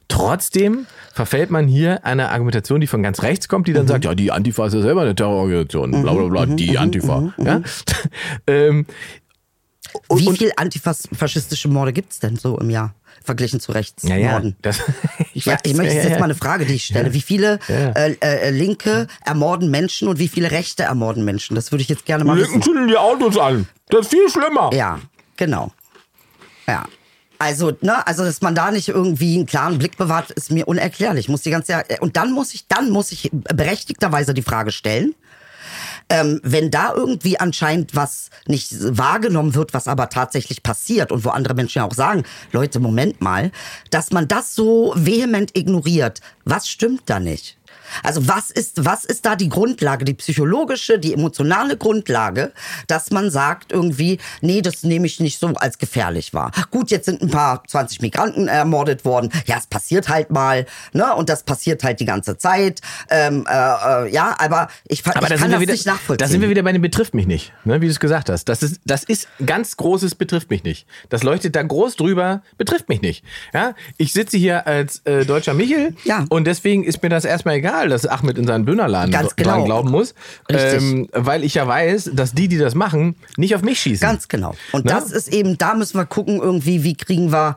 [0.07, 4.13] Trotzdem verfällt man hier einer Argumentation, die von ganz rechts kommt, die dann sagt, ja,
[4.13, 7.33] die Antifa ist ja selber eine Terrororganisation, bla bla bla, die Antifa.
[7.37, 7.61] Ja?
[8.47, 8.85] ähm,
[10.07, 12.93] und, Wie und, viel antifaschistische Morde gibt's denn so im Jahr?
[13.25, 14.49] Verglichen zu ja, Rechtsmorden.
[14.49, 14.81] ja, das,
[15.33, 16.19] ich Ja, weiß, ich möchte ja, jetzt ja.
[16.19, 17.13] mal eine Frage, die ich stelle.
[17.13, 17.91] Wie viele Ja.
[17.91, 21.55] äh, äh, Linke ermorden Menschen und wie viele Rechte ermorden Menschen?
[21.55, 22.61] Das würde ich jetzt gerne mal wissen.
[22.61, 23.67] zünden die Autos an.
[23.89, 24.71] Das ist viel schlimmer.
[24.73, 24.99] Ja,
[25.37, 25.71] genau.
[26.67, 26.85] Ja.
[27.37, 31.27] Also, ne, also, dass man da nicht irgendwie einen klaren Blick bewahrt, ist mir unerklärlich.
[31.27, 35.13] Muss die ganze Zeit, und dann muss ich, dann muss ich berechtigterweise die Frage stellen,
[36.09, 41.29] ähm, wenn da irgendwie anscheinend was nicht wahrgenommen wird, was aber tatsächlich passiert und wo
[41.29, 43.51] andere Menschen ja auch sagen, Leute, Moment mal,
[43.89, 47.57] dass man das so vehement ignoriert, was stimmt da nicht?
[48.03, 52.51] Also was ist, was ist da die Grundlage, die psychologische, die emotionale Grundlage,
[52.87, 56.51] dass man sagt irgendwie, nee, das nehme ich nicht so als gefährlich wahr.
[56.71, 59.31] Gut, jetzt sind ein paar 20 Migranten ermordet worden.
[59.45, 61.13] Ja, es passiert halt mal, ne?
[61.15, 62.81] Und das passiert halt die ganze Zeit.
[63.09, 66.17] Ähm, äh, äh, ja, aber ich, Aber ich da kann das wieder, nicht nachvollziehen.
[66.17, 68.45] da sind wir wieder bei dem betrifft mich nicht, ne, wie du es gesagt hast.
[68.45, 70.87] Das ist, das ist ganz großes betrifft mich nicht.
[71.09, 73.23] Das leuchtet da groß drüber, betrifft mich nicht.
[73.53, 76.25] Ja, ich sitze hier als äh, deutscher Michel Ja.
[76.29, 79.55] und deswegen ist mir das erstmal egal, dass Ahmed in seinen Dönerladen Ganz dr- dran
[79.55, 79.65] genau.
[79.65, 80.13] glauben muss,
[80.49, 84.07] ähm, weil ich ja weiß, dass die, die das machen, nicht auf mich schießen.
[84.07, 84.55] Ganz genau.
[84.71, 84.91] Und Ne?
[84.91, 87.55] das ist eben, da müssen wir gucken, irgendwie, wie kriegen wir,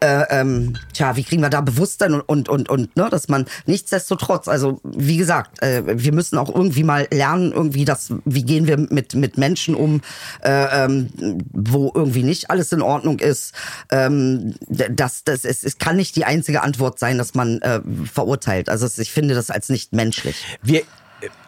[0.00, 3.46] äh, ähm, tja, wie kriegen wir da Bewusstsein und, und, und, und ne, dass man
[3.66, 8.66] nichtsdestotrotz, also wie gesagt, äh, wir müssen auch irgendwie mal lernen, irgendwie das, wie gehen
[8.66, 10.00] wir mit, mit Menschen um,
[10.42, 11.08] äh, ähm,
[11.52, 13.54] wo irgendwie nicht alles in Ordnung ist.
[13.90, 17.80] Ähm, das, das, es, es kann nicht die einzige Antwort sein, dass man äh,
[18.12, 18.68] verurteilt.
[18.68, 20.36] Also ich finde das als nicht menschlich.
[20.62, 20.82] Wir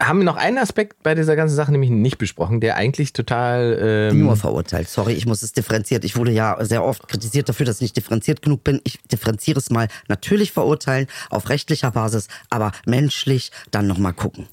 [0.00, 4.20] haben noch einen Aspekt bei dieser ganzen Sache nämlich nicht besprochen, der eigentlich total ähm,
[4.20, 4.88] Nur verurteilt.
[4.88, 6.04] Sorry, ich muss es differenziert.
[6.04, 8.80] Ich wurde ja sehr oft kritisiert dafür, dass ich nicht differenziert genug bin.
[8.84, 9.88] Ich differenziere es mal.
[10.08, 14.46] Natürlich verurteilen auf rechtlicher Basis, aber menschlich dann nochmal gucken.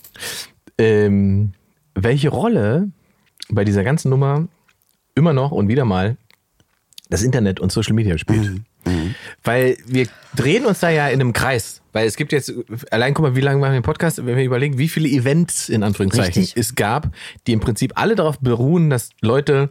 [0.78, 1.54] ähm,
[1.96, 2.92] welche Rolle
[3.50, 4.48] bei dieser ganzen Nummer
[5.16, 6.18] immer noch und wieder mal
[7.10, 8.62] das Internet und Social Media spielt.
[9.44, 11.82] Weil wir drehen uns da ja in einem Kreis.
[11.94, 12.54] Weil es gibt jetzt,
[12.92, 15.68] allein guck mal, wie lange machen wir den Podcast, wenn wir überlegen, wie viele Events
[15.68, 16.58] in Anführungszeichen Richtig.
[16.58, 17.10] es gab,
[17.48, 19.70] die im Prinzip alle darauf beruhen, dass Leute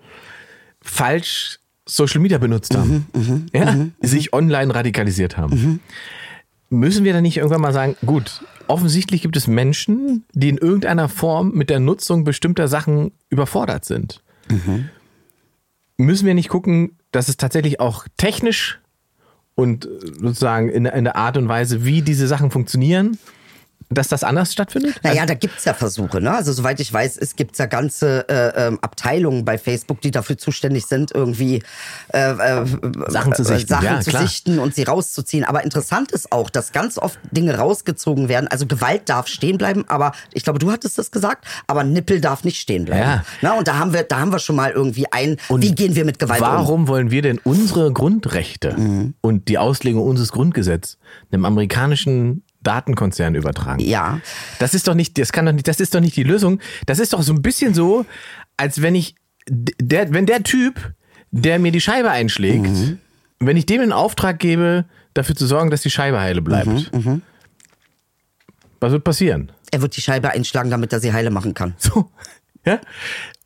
[0.82, 3.06] falsch Social Media benutzt haben.
[3.52, 3.86] ja?
[4.00, 5.80] Sich online radikalisiert haben.
[6.68, 11.08] Müssen wir dann nicht irgendwann mal sagen, gut, offensichtlich gibt es Menschen, die in irgendeiner
[11.08, 14.20] Form mit der Nutzung bestimmter Sachen überfordert sind.
[15.98, 18.80] Müssen wir nicht gucken, dass es tatsächlich auch technisch
[19.54, 19.88] und äh,
[20.20, 23.18] sozusagen in, in der Art und Weise, wie diese Sachen funktionieren,
[23.88, 24.96] dass das anders stattfindet?
[25.02, 26.20] Naja, da gibt's ja Versuche.
[26.20, 26.32] Ne?
[26.32, 30.38] Also soweit ich weiß, es gibt ja ganze äh, ähm, Abteilungen bei Facebook, die dafür
[30.38, 31.62] zuständig sind, irgendwie
[32.12, 32.66] äh, äh,
[33.08, 35.44] Sachen zu sichten, Sachen ja, zu sichten und sie rauszuziehen.
[35.44, 38.48] Aber interessant ist auch, dass ganz oft Dinge rausgezogen werden.
[38.48, 42.42] Also Gewalt darf stehen bleiben, aber ich glaube, du hattest das gesagt, aber Nippel darf
[42.42, 43.02] nicht stehen bleiben.
[43.02, 43.24] Ja.
[43.40, 46.04] Na, und da haben wir, da haben wir schon mal irgendwie ein, wie gehen wir
[46.04, 46.46] mit Gewalt um?
[46.46, 48.74] Warum wollen wir denn unsere Grundrechte
[49.20, 50.98] und die Auslegung unseres Grundgesetzes
[51.30, 53.80] einem amerikanischen Datenkonzern übertragen?
[53.80, 54.20] Ja.
[54.58, 56.60] Das ist doch nicht, das kann doch nicht, das ist doch nicht die Lösung.
[56.86, 58.06] Das ist doch so ein bisschen so,
[58.56, 59.14] als wenn ich,
[59.48, 60.92] der, wenn der Typ,
[61.30, 62.68] der mir die Scheibe einschlägt,
[63.38, 66.90] wenn ich dem in Auftrag gebe, dafür zu sorgen, dass die Scheibe heile bleibt.
[68.80, 69.52] Was wird passieren?
[69.70, 71.74] Er wird die Scheibe einschlagen, damit er sie heile machen kann.
[71.78, 72.10] So.
[72.64, 72.80] Ja?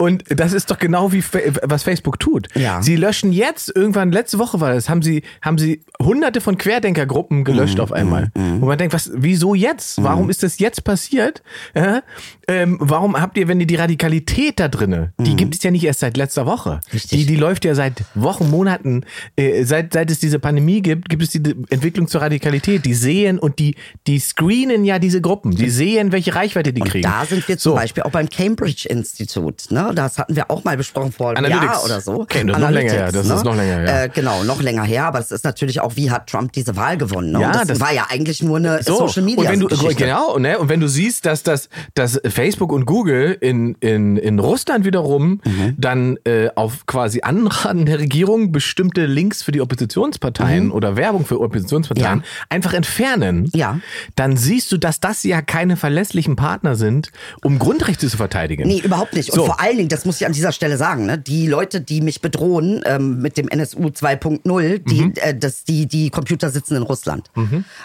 [0.01, 1.22] Und das ist doch genau wie
[1.62, 2.48] was Facebook tut.
[2.55, 2.80] Ja.
[2.82, 7.44] Sie löschen jetzt, irgendwann, letzte Woche war das, haben sie, haben sie hunderte von Querdenkergruppen
[7.44, 8.30] gelöscht Mhm, auf einmal.
[8.34, 10.03] Wo man denkt, was, wieso jetzt?
[10.03, 11.42] Warum ist das jetzt passiert?
[11.74, 12.03] Ja?
[12.48, 15.84] Ähm, warum habt ihr, wenn ihr die Radikalität da drinne, die gibt es ja nicht
[15.84, 16.80] erst seit letzter Woche.
[16.86, 16.92] Mhm.
[16.94, 17.11] Richtig.
[17.18, 19.05] Die, die läuft ja seit Wochen, Monaten,
[19.36, 22.86] äh, seit, seit es diese Pandemie gibt, gibt es die Entwicklung zur Radikalität.
[22.86, 23.74] Die sehen und die,
[24.07, 25.51] die screenen ja diese Gruppen.
[25.55, 27.03] Die sehen, welche Reichweite die kriegen.
[27.03, 27.76] Da sind wir zum So.
[27.76, 29.70] Beispiel auch beim Cambridge Institut.
[29.70, 29.89] Ne?
[29.95, 31.72] Das hatten wir auch mal besprochen vor einem Analytics.
[31.72, 32.20] Jahr oder so.
[32.20, 33.12] Okay, das ist noch länger her.
[33.12, 34.03] Das ist noch länger her, ja.
[34.05, 35.05] Äh, genau, noch länger her.
[35.07, 37.32] Aber es ist natürlich auch, wie hat Trump diese Wahl gewonnen?
[37.32, 37.41] Ne?
[37.41, 39.95] Ja, das, das- war ja eigentlich nur eine Social Media und wenn du, Geschichte.
[40.05, 40.59] genau, ne?
[40.59, 45.41] Und wenn du siehst, dass das, dass Facebook und Google in, in, in Russland wiederum
[45.45, 45.74] Mhm.
[45.78, 51.41] dann äh, auf quasi Anraten der Regierung bestimmte Links für die Oppositionsparteien oder Werbung für
[51.41, 52.22] Oppositionsparteien Mhm.
[52.24, 52.47] Ja.
[52.49, 53.78] einfach entfernen, Ja.
[54.16, 57.11] dann siehst du, dass das ja keine verlässlichen Partner sind,
[57.43, 58.66] um Grundrechte zu verteidigen.
[58.66, 59.30] Nee, überhaupt nicht.
[59.30, 59.47] Und So.
[59.47, 62.20] vor allen Dingen, das muss ich an dieser Stelle sagen, ne, die Leute, die mich
[62.20, 65.12] bedrohen ähm, mit dem NSU 2.0, die, Mhm.
[65.16, 67.31] äh, das, die, die Computer sitzen in Russland.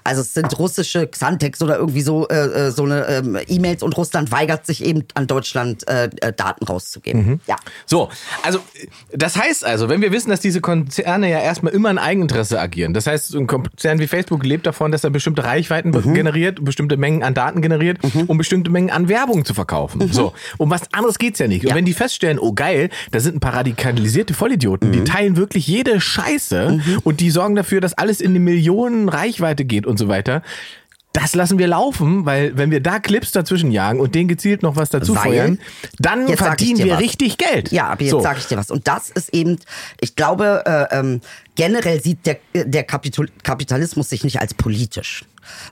[0.03, 2.35] Also es sind russische Xantex oder irgendwie so, äh,
[2.67, 6.65] äh, so eine ähm, E-Mails und Russland weigert sich eben an Deutschland äh, äh, Daten
[6.65, 7.25] rauszugeben.
[7.25, 7.39] Mhm.
[7.47, 7.55] Ja.
[7.85, 8.09] So,
[8.43, 8.59] also
[9.13, 12.93] das heißt also, wenn wir wissen, dass diese Konzerne ja erstmal immer in Eigeninteresse agieren,
[12.93, 16.13] das heißt, ein Konzern wie Facebook lebt davon, dass er bestimmte Reichweiten Mhm.
[16.13, 20.11] generiert, bestimmte Mengen an Daten generiert, um bestimmte Mengen an Werbung zu verkaufen.
[20.11, 21.61] So, um was anderes geht's ja nicht.
[21.65, 21.69] Und Mhm.
[21.69, 21.75] Ja.
[21.85, 24.93] Wenn die feststellen, oh geil, da sind ein paar radikalisierte Vollidioten, Mhm.
[24.93, 29.65] die teilen wirklich jede Scheiße und die sorgen dafür, dass alles in die Millionen Reichweite
[29.65, 30.41] geht und so weiter.
[31.15, 34.75] Das lassen wir laufen, weil wenn wir da Clips dazwischen jagen und denen gezielt noch
[34.75, 35.59] was dazu Weil- feuern,
[35.97, 36.99] dann verdienen wir was.
[36.99, 37.71] richtig Geld.
[37.71, 38.19] Ja, aber jetzt So.
[38.21, 38.69] sage ich dir was.
[38.69, 39.57] Und das ist eben,
[40.01, 41.21] ich glaube, äh, ähm,
[41.55, 45.23] generell sieht der, der Kapitul Kapitalismus sich nicht als politisch.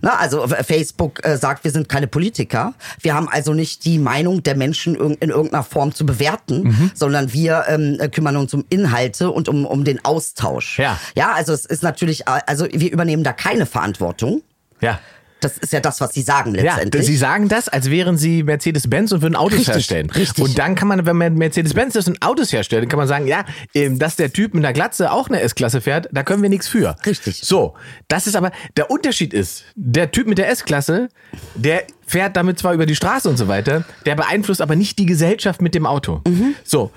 [0.02, 2.74] Na, also äh, Facebook äh, sagt, wir sind keine Politiker.
[3.02, 6.92] Wir haben also nicht die Meinung der Menschen irg- in irgendeiner Form zu bewerten, Mhm.
[6.94, 10.80] sondern wir ähm, äh, kümmern uns um Inhalte und um, um den Austausch.
[10.80, 10.98] Ja.
[11.16, 14.42] Ja, also es ist natürlich, äh, also wir übernehmen da keine Verantwortung.
[14.80, 15.00] Ja.
[15.44, 17.06] Das ist ja das, was sie sagen Ja, letztendlich.
[17.06, 20.10] sie sagen das, als wären sie Mercedes-Benz und würden Autos Richtig, herstellen.
[20.10, 20.44] richtig.
[20.44, 23.28] Und dann kann man, wenn man Mercedes-Benz ist und Autos herstellt, dann kann man sagen,
[23.28, 26.50] ja, ähm, dass der Typ mit einer Glatze auch eine S-Klasse fährt, da können wir
[26.50, 26.96] nichts für.
[27.06, 27.42] Richtig.
[27.44, 27.74] So,
[28.08, 31.10] das ist aber, der Unterschied ist, der Typ mit der S-Klasse,
[31.56, 35.06] der fährt damit zwar über die Straße und so weiter, der beeinflusst aber nicht die
[35.06, 36.22] Gesellschaft mit dem Auto.
[36.28, 36.56] Mhm.
[36.64, 36.92] So.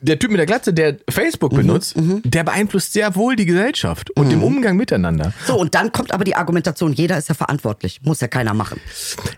[0.00, 2.22] Der Typ mit der Glatze, der Facebook benutzt, mhm.
[2.24, 5.32] der beeinflusst sehr wohl die Gesellschaft und den Umgang miteinander.
[5.46, 8.00] so, und dann kommt aber die Argumentation, jeder ist ja verantwortlich.
[8.04, 8.80] Muss ja keiner machen.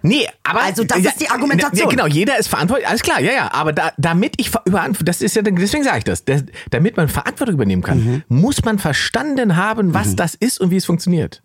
[0.02, 0.62] Nee, aber.
[0.62, 1.88] Also das ist die Argumentation.
[1.90, 3.52] Ja, genau, jeder ist verantwortlich, alles klar, ja, ja.
[3.54, 6.96] Aber da, damit ich ver- über, das ist ja, deswegen sage ich das, das, damit
[6.96, 8.22] man Verantwortung übernehmen kann, Mhm.
[8.28, 11.42] muss man verstanden haben, was das ist und wie es funktioniert.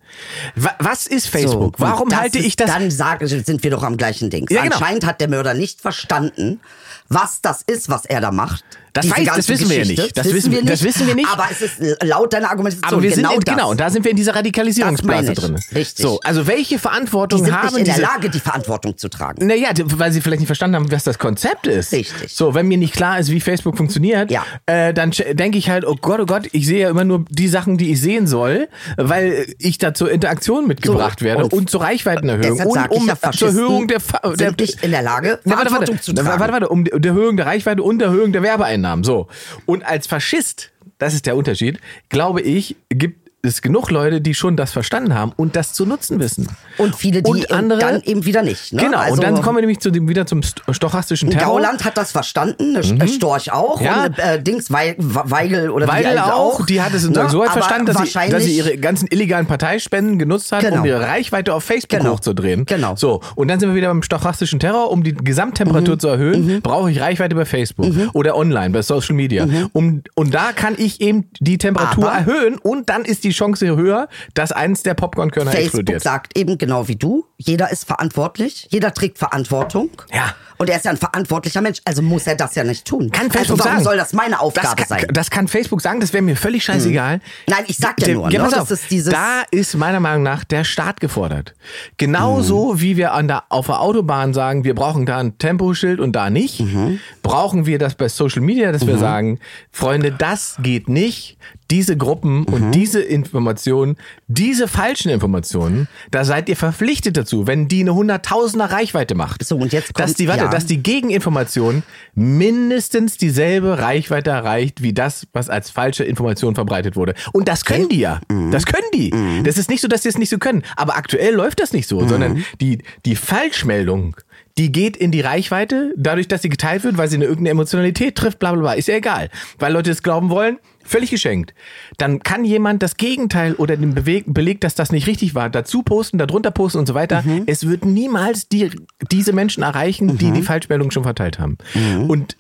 [0.56, 1.78] Wa- Was ist Facebook?
[1.78, 2.70] So, Warum halte ist, ich das?
[2.70, 4.46] Dann sage, sind wir doch am gleichen Ding.
[4.50, 4.76] Ja, genau.
[4.76, 6.60] Anscheinend hat der Mörder nicht verstanden,
[7.08, 8.64] was das ist, was er da macht.
[8.96, 10.02] Das weiß- das wissen wir ja Geschichte.
[10.04, 10.18] nicht.
[10.18, 11.30] Das wissen- das wissen wir nicht.
[11.32, 11.74] Aber es ist
[12.04, 13.56] laut deiner Argumentation aber wir genau sind in, das.
[13.56, 15.60] genau, und da sind wir in dieser Radikalisierungsblase Das drin.
[15.74, 16.04] Richtig.
[16.06, 19.08] So, also welche die Verantwortung sind haben nicht in der diese Lage, die Verantwortung zu
[19.10, 19.46] tragen.
[19.46, 21.92] Naja, weil sie vielleicht nicht verstanden haben, was das Konzept ist.
[21.94, 22.34] Richtig.
[22.34, 24.44] So, wenn mir nicht klar ist, wie Facebook funktioniert, Ja.
[24.66, 27.48] äh, dann denke ich halt, oh Gott, oh Gott, ich sehe ja immer nur die
[27.48, 28.68] Sachen, die ich sehen soll,
[28.98, 33.32] weil ich da zur Interaktion mitgebracht So, werde und, und zur Reichweitenerhöhung und um ja,
[33.32, 34.00] zur Erhöhung der,
[34.38, 36.40] der nicht in der Lage, Na, warte, Verantwortung warte, zu tragen.
[36.40, 38.85] Warte, warte, um die, der Erhöhung der Reichweite und der Erhöhung der Werbeeinnahmen.
[39.04, 39.28] So.
[39.66, 41.80] Und als Faschist das ist der Unterschied,
[42.10, 46.20] glaube ich, gibt es genug Leute, die schon das verstanden haben und das zu nutzen
[46.20, 46.48] wissen.
[46.78, 48.74] Und viele, die Und andere- dann eben wieder nicht.
[48.74, 48.82] Ne?
[48.84, 51.46] Genau, also, und dann kommen wir nämlich zu dem, wieder zum sto- stochastischen Terror.
[51.54, 53.08] Gauland hat das verstanden, mhm.
[53.08, 54.06] Storch auch Ja.
[54.06, 57.30] und äh, Dings Wei- Weigel oder wie Weil alle auch, die hat es Ne?
[57.30, 60.80] so weit verstanden, dass sie, dass sie ihre ganzen illegalen Parteispenden genutzt hat, Genau.
[60.82, 62.14] um ihre Reichweite auf Facebook Genau.
[62.14, 62.66] hochzudrehen.
[62.66, 62.96] Genau.
[62.96, 64.92] So, und dann sind wir wieder beim stochastischen Terror.
[64.92, 66.00] Um die Gesamttemperatur Mhm.
[66.00, 69.48] zu erhöhen, brauche ich Reichweite bei Facebook oder online, bei Social Media.
[69.74, 72.10] Um, und da kann ich eben die Temperatur Mhm.
[72.10, 76.02] Aber- erhöhen und dann ist die Chance höher, dass eins der Popcornkörner Facebook explodiert.
[76.02, 79.90] sagt eben genau wie du, jeder ist verantwortlich, jeder trägt Verantwortung.
[80.14, 80.36] Ja.
[80.58, 83.12] Und er ist ja ein verantwortlicher Mensch, also muss er das ja nicht tun.
[83.12, 83.84] Kann also Facebook warum sagen.
[83.84, 85.08] soll das meine Aufgabe das kann, sein?
[85.14, 87.20] Das kann Facebook sagen, das wäre mir völlig scheißegal.
[87.48, 90.00] Nein, ich sag ja Der- nur, ne, pass das auf, ist dieses- da ist meiner
[90.00, 91.54] Meinung nach der Staat gefordert.
[91.98, 92.82] Genauso Mhm.
[92.82, 96.30] wie wir an der, auf der Autobahn sagen, wir brauchen da ein Temposchild und da
[96.30, 97.00] nicht, Mhm.
[97.24, 99.40] brauchen wir das bei Social Media, dass wir sagen,
[99.72, 101.38] Freunde, das geht nicht.
[101.72, 102.46] Diese Gruppen Mhm.
[102.46, 103.98] und diese Informationen,
[104.28, 109.44] diese falschen Informationen, da seid ihr verpflichtet dazu, wenn die eine hunderttausender Reichweite macht.
[109.44, 110.52] So, und jetzt dass kommt- die, warte, ja.
[110.52, 111.84] dass die Gegeninformation
[112.14, 117.14] mindestens dieselbe Reichweite erreicht, wie das, was als falsche Information verbreitet wurde.
[117.34, 118.22] Und das können die ja.
[118.30, 118.52] Mhm.
[118.52, 119.12] Das können die.
[119.44, 120.64] Das ist nicht so, dass sie es nicht so können.
[120.76, 122.10] Aber aktuell läuft das nicht so, Mhm.
[122.10, 124.16] sondern die, die Falschmeldung,
[124.58, 128.16] die geht in die Reichweite, dadurch, dass sie geteilt wird, weil sie eine irgendeine Emotionalität
[128.16, 128.74] trifft, bla bla bla.
[128.74, 129.30] Ist ja egal.
[129.60, 131.54] Weil Leute es glauben wollen, völlig geschenkt.
[131.98, 136.18] Dann kann jemand das Gegenteil oder den Beleg, dass das nicht richtig war, dazu posten,
[136.18, 137.24] darunter posten und so weiter.
[137.24, 137.44] Mhm.
[137.48, 138.70] Es wird niemals die,
[139.12, 141.58] diese Menschen erreichen, die die Falschmeldung schon verteilt haben.
[141.74, 142.10] Mhm.
[142.10, 142.38] Und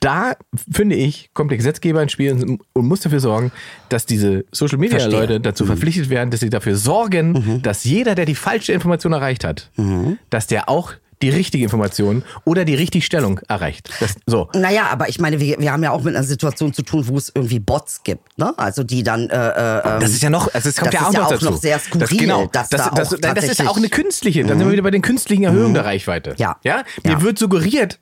[0.00, 0.36] da,
[0.70, 3.50] finde ich, kommt der Gesetzgeber ins Spiel und, und muss dafür sorgen,
[3.88, 5.18] dass diese Social Media Verstehe.
[5.20, 5.26] Mhm.
[5.26, 9.42] Leute dazu verpflichtet werden, dass sie dafür sorgen, dass jeder, der die falsche Information erreicht
[9.44, 10.18] hat, Mhm.
[10.30, 10.92] dass der auch
[11.22, 13.90] die richtige Information oder die Richtigstellung erreicht.
[14.00, 14.48] Das, so.
[14.54, 17.16] Naja, aber ich meine, wir, wir haben ja auch mit einer Situation zu tun, wo
[17.16, 18.52] es irgendwie Bots gibt, ne?
[18.56, 19.28] Also die dann.
[19.30, 21.32] Äh, äh, ähm, Das ist ja noch, also es kommt ja auch ist ja noch
[21.32, 23.68] auch noch sehr skurril, das, genau, dass das, da das, auch das, das ist Mhm.
[23.68, 24.44] auch eine künstliche.
[24.44, 26.34] Dann sind wir wieder bei den künstlichen Erhöhungen der Reichweite.
[26.38, 26.56] Ja.
[26.62, 26.82] ja?
[27.04, 27.22] Mir Ja.
[27.22, 27.98] wird suggeriert,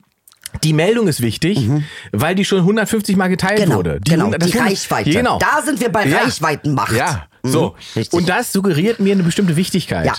[0.65, 1.69] die Meldung ist wichtig,
[2.13, 3.65] weil die schon 150 Mal geteilt Mhm.
[3.65, 4.01] Genau, wurde.
[4.05, 5.11] genau, 100 das die 100 Reichweite.
[5.11, 5.39] Genau.
[5.39, 6.93] Da sind wir bei Reichweitenmacht.
[6.93, 7.75] Ja, Mhm, so.
[7.95, 8.13] richtig.
[8.19, 10.07] Und das suggeriert mir eine bestimmte Wichtigkeit.
[10.07, 10.15] Ja.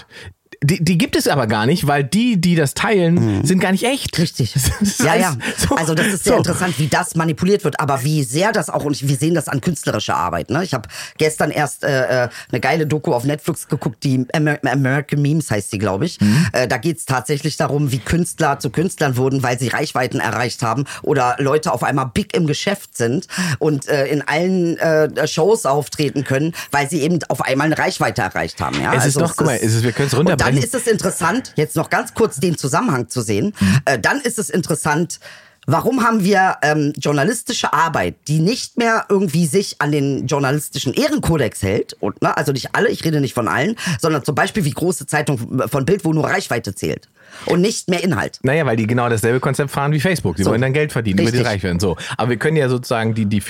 [0.63, 3.83] Die, die gibt es aber gar nicht, weil die, die das teilen, sind gar nicht
[3.83, 4.17] echt.
[4.17, 4.21] Mhm.
[4.21, 4.53] Richtig.
[4.79, 5.35] Das Ja, ja.
[5.57, 6.37] so- Also das ist sehr so.
[6.39, 9.61] interessant, wie das manipuliert wird, aber wie sehr das auch, und wir sehen das an
[9.61, 10.49] künstlerischer Arbeit.
[10.49, 10.63] Ne?
[10.63, 15.21] Ich habe gestern erst äh, äh, eine geile Doku auf Netflix geguckt, die Amer American
[15.21, 16.19] Memes heißt sie, glaube ich.
[16.21, 16.47] Mhm.
[16.53, 20.85] Äh, da geht's tatsächlich darum, wie Künstler zu Künstlern wurden, weil sie Reichweiten erreicht haben
[21.03, 23.27] oder Leute auf einmal big im Geschäft sind
[23.59, 28.21] und äh, in allen äh, Shows auftreten können, weil sie eben auf einmal eine Reichweite
[28.23, 28.81] erreicht haben.
[28.81, 28.93] Ja?
[28.93, 30.46] Es ist doch, guck mal, es ist- wir können's runterbrechen.
[30.55, 33.53] Dann ist es interessant, jetzt noch ganz kurz den Zusammenhang zu sehen.
[33.85, 35.19] Äh, dann ist es interessant,
[35.67, 41.61] warum haben wir ähm, journalistische Arbeit, die nicht mehr irgendwie sich an den journalistischen Ehrenkodex
[41.61, 44.71] hält, und, ne, also nicht alle, ich rede nicht von allen, sondern zum Beispiel wie
[44.71, 47.09] große Zeitung von Bild, wo nur Reichweite zählt
[47.45, 48.39] und nicht mehr Inhalt.
[48.43, 50.37] Naja, weil die genau dasselbe Konzept fahren wie Facebook.
[50.37, 50.51] Sie So.
[50.51, 51.53] wollen dann Geld verdienen, damit sie Richtig.
[51.53, 51.81] reich werden.
[51.81, 51.97] So.
[52.15, 53.43] Aber wir können ja sozusagen die, die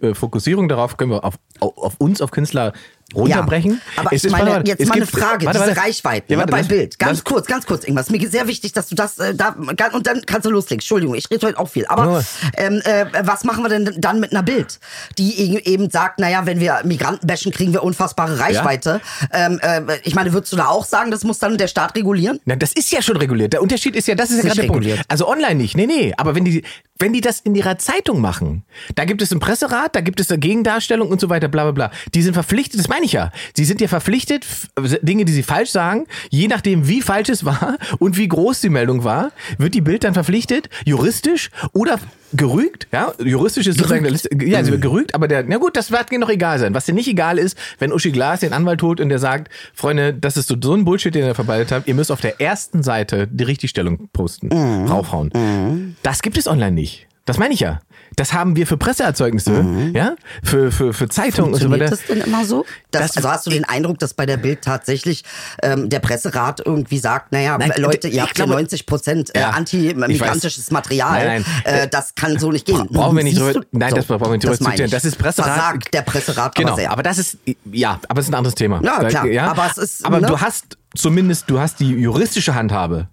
[0.00, 2.72] äh, Fokussierung darauf können wir auf, auf uns, auf Künstler
[3.14, 3.72] runterbrechen.
[3.96, 5.80] Ja, aber Es ist- meine, jetzt es mal eine Frage, warte, diese warte.
[5.80, 6.98] Reichweiten Ja, ne, warte, bei das- Bild.
[6.98, 8.10] Ganz kurz, ganz kurz, irgendwas.
[8.10, 9.54] Mir ist sehr wichtig, dass du das äh, da
[9.92, 10.76] und dann kannst du loslegen.
[10.80, 11.86] Entschuldigung, ich rede heute auch viel.
[11.86, 12.24] Aber
[12.56, 14.78] ähm, äh, was machen wir denn dann mit einer Bild,
[15.18, 19.00] die e- eben sagt, naja, wenn wir Migranten bashen, kriegen wir unfassbare Reichweite.
[19.32, 22.40] Ähm, äh, ich meine, würdest du da auch sagen, das muss dann der Staat regulieren?
[22.44, 23.52] Na, das ist ja schon reguliert.
[23.52, 24.84] Der Unterschied ist ja, das ist ja Nicht gerade der Punkt.
[24.84, 25.06] reguliert.
[25.08, 25.76] Also online nicht.
[25.76, 26.12] Nee, nee.
[26.16, 26.62] Aber wenn die,
[26.98, 30.30] wenn die das in ihrer Zeitung machen, da gibt es einen Presserat, da gibt es
[30.30, 31.90] eine Gegendarstellung und so weiter, bla, bla, bla.
[32.14, 33.30] Die sind verpflichtet, das meine ich ja.
[33.54, 37.44] Sie sind ja verpflichtet, f- Dinge, die sie falsch sagen, je nachdem, wie falsch es
[37.44, 41.98] war und wie groß die Meldung war, wird die Bild dann verpflichtet, juristisch oder
[42.32, 45.76] gerügt, ja, juristisch ist sozusagen der Liste, ja, sie wird gerügt, aber der, na gut,
[45.76, 46.72] das wird mir noch egal sein.
[46.74, 50.14] Was dir nicht egal ist, wenn Uschi Glas den Anwalt holt und der sagt, Freunde,
[50.14, 52.82] das ist so, so ein Bullshit, den ihr verbreitet habt, ihr müsst auf der ersten
[52.82, 54.50] Seite die Richtigstellung posten,
[54.88, 55.96] raufhauen.
[56.02, 57.06] Das gibt es online nicht.
[57.26, 57.80] Das meine ich ja.
[58.14, 61.86] Das haben wir für Presseerzeugnisse, ja, für, für, für Zeitungen und so weiter.
[61.90, 62.64] das denn immer so?
[62.90, 65.24] Das, Das- also hast du den Eindruck, dass bei der Bild tatsächlich
[65.62, 69.34] ähm, der Presserat irgendwie sagt, naja, Nein, Leute, ich ihr habt glaube- hier 90 Prozent
[69.34, 71.26] äh, Ja, antimigrantisches Material.
[71.26, 71.74] Nein, nein.
[71.74, 72.86] Äh, das kann so nicht gehen.
[72.90, 74.90] Brauchen wir nicht drüber, nein, So, das brauchen wir nicht drüber das diskutieren.
[74.90, 75.52] Das ist Presserat.
[75.52, 76.90] Versagt der Presserat Genau, aber sehr.
[76.90, 77.38] aber das ist,
[77.72, 78.80] ja, aber es ist ein anderes Thema.
[78.82, 80.26] Ja, klar, aber es ist, aber ne?
[80.28, 83.08] du hast zumindest, du hast die juristische Handhabe.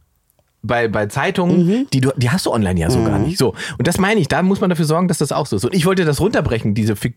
[0.65, 1.87] Bei, bei Zeitungen, Mhm.
[1.91, 3.37] die, du, die hast du online ja so gar nicht.
[3.37, 3.53] So.
[3.77, 5.65] Und das meine ich, da muss man dafür sorgen, dass das auch so ist.
[5.65, 7.13] Und ich wollte das runterbrechen, diese Fi-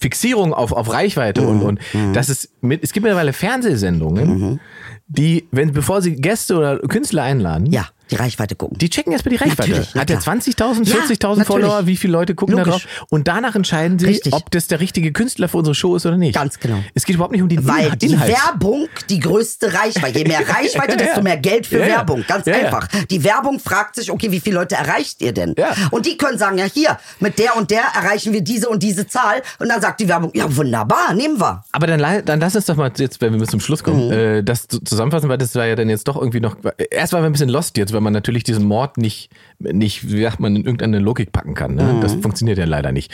[0.00, 1.48] Fixierung auf, auf Reichweite Mhm.
[1.48, 1.80] und, und
[2.12, 4.58] dass es mit, es gibt mittlerweile Fernsehsendungen,
[5.06, 8.78] die, wenn, bevor sie Gäste oder Künstler einladen, Ja, die Reichweite gucken.
[8.78, 9.70] die checken erstmal die Reichweite.
[9.70, 10.36] Natürlich, na Hat er klar.
[10.36, 11.46] 20.000, Ja, 40.000 natürlich.
[11.46, 11.86] Follower?
[11.86, 12.84] Wie viele Leute gucken da Logisch.
[12.84, 13.06] drauf?
[13.10, 14.32] Und danach entscheiden sie, Richtig.
[14.32, 16.34] ob das der richtige Künstler für unsere Show ist oder nicht.
[16.34, 16.78] Ganz genau.
[16.94, 18.02] Es geht überhaupt nicht um den Weil Inhalt.
[18.02, 18.18] die.
[18.18, 20.18] Werbung die größte Reichweite.
[20.18, 21.06] Je mehr Reichweite, Ja, ja.
[21.06, 21.96] desto mehr Geld für Ja, ja.
[21.96, 22.24] Werbung.
[22.26, 22.64] Ganz Ja, ja.
[22.66, 22.88] einfach.
[23.10, 25.54] Die Werbung fragt sich, okay, wie viele Leute erreicht ihr denn?
[25.58, 25.74] Ja.
[25.90, 29.06] Und die können sagen, ja hier, mit der und der erreichen wir diese und diese
[29.06, 29.42] Zahl.
[29.58, 31.62] Und dann sagt die Werbung, ja wunderbar, nehmen wir.
[31.72, 34.12] Aber dann, dann lass uns doch mal jetzt, wenn wir bis zum Schluss kommen, Mhm.
[34.12, 36.56] äh, das zu- zusammenfassen, weil das war ja dann jetzt doch irgendwie noch.
[36.90, 39.28] Erst war wir ein bisschen lost jetzt, weil man natürlich diesen Mord nicht,
[39.58, 41.74] nicht, wie sagt man, in irgendeine Logik packen kann.
[41.74, 41.94] Ne?
[41.94, 42.00] Mhm.
[42.00, 43.12] Das funktioniert ja leider nicht.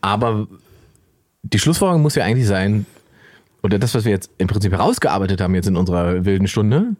[0.00, 0.48] Aber
[1.44, 2.86] die Schlussfolgerung muss ja eigentlich sein,
[3.62, 6.96] oder das, was wir jetzt im Prinzip herausgearbeitet haben jetzt in unserer wilden Stunde,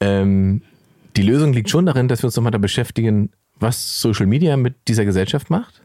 [0.00, 0.60] ähm,
[1.16, 4.74] die Lösung liegt schon darin, dass wir uns nochmal da beschäftigen, was Social Media mit
[4.86, 5.80] dieser Gesellschaft macht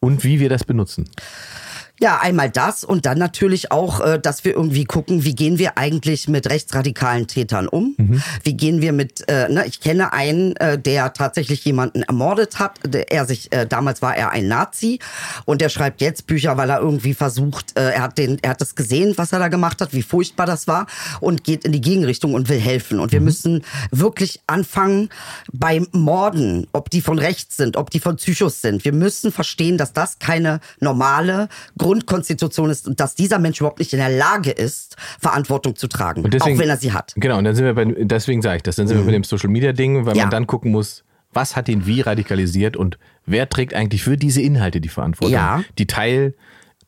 [0.00, 1.08] und wie wir das benutzen.
[2.00, 5.78] Ja, einmal das und dann natürlich auch, äh, dass wir irgendwie gucken, wie gehen wir
[5.78, 7.94] eigentlich mit rechtsradikalen Tätern um?
[8.42, 12.80] Wie gehen wir mit, äh, ne, ich kenne einen, äh, der tatsächlich jemanden ermordet hat.
[13.08, 14.98] Er sich, äh, damals war er ein Nazi
[15.44, 18.60] und der schreibt jetzt Bücher, weil er irgendwie versucht, äh, er hat den, er hat
[18.60, 20.86] das gesehen, was er da gemacht hat, wie furchtbar das war
[21.20, 22.98] und geht in die Gegenrichtung und will helfen.
[22.98, 25.10] Und wir müssen wirklich anfangen
[25.52, 28.84] beim Morden, ob die von rechts sind, ob die von Psychos sind.
[28.84, 31.48] Wir müssen verstehen, dass das keine normale
[31.94, 36.24] Grundkonstitution ist und dass dieser Mensch überhaupt nicht in der Lage ist, Verantwortung zu tragen,
[36.24, 37.12] auch wenn er sie hat.
[37.16, 39.24] Genau, und dann sind wir bei, deswegen sage ich das, dann sind wir bei dem
[39.24, 40.24] Social Media Ding, weil Ja.
[40.24, 44.40] man dann gucken muss, was hat ihn wie radikalisiert und wer trägt eigentlich für diese
[44.40, 45.64] Inhalte die Verantwortung, Ja.
[45.78, 46.34] die Teil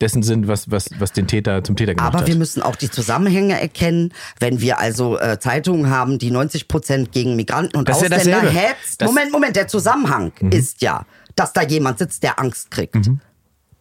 [0.01, 2.27] dessen sind, was, was, was den Täter zum Täter gemacht Aber hat.
[2.29, 7.13] wir müssen auch die Zusammenhänge erkennen, wenn wir also äh, Zeitungen haben, die 90 Prozent
[7.13, 8.51] gegen Migranten und Das ja Ausländer dasselbe.
[8.51, 9.03] hetzt.
[9.03, 12.95] Moment, Moment, der Zusammenhang ist ja, dass da jemand sitzt, der Angst kriegt.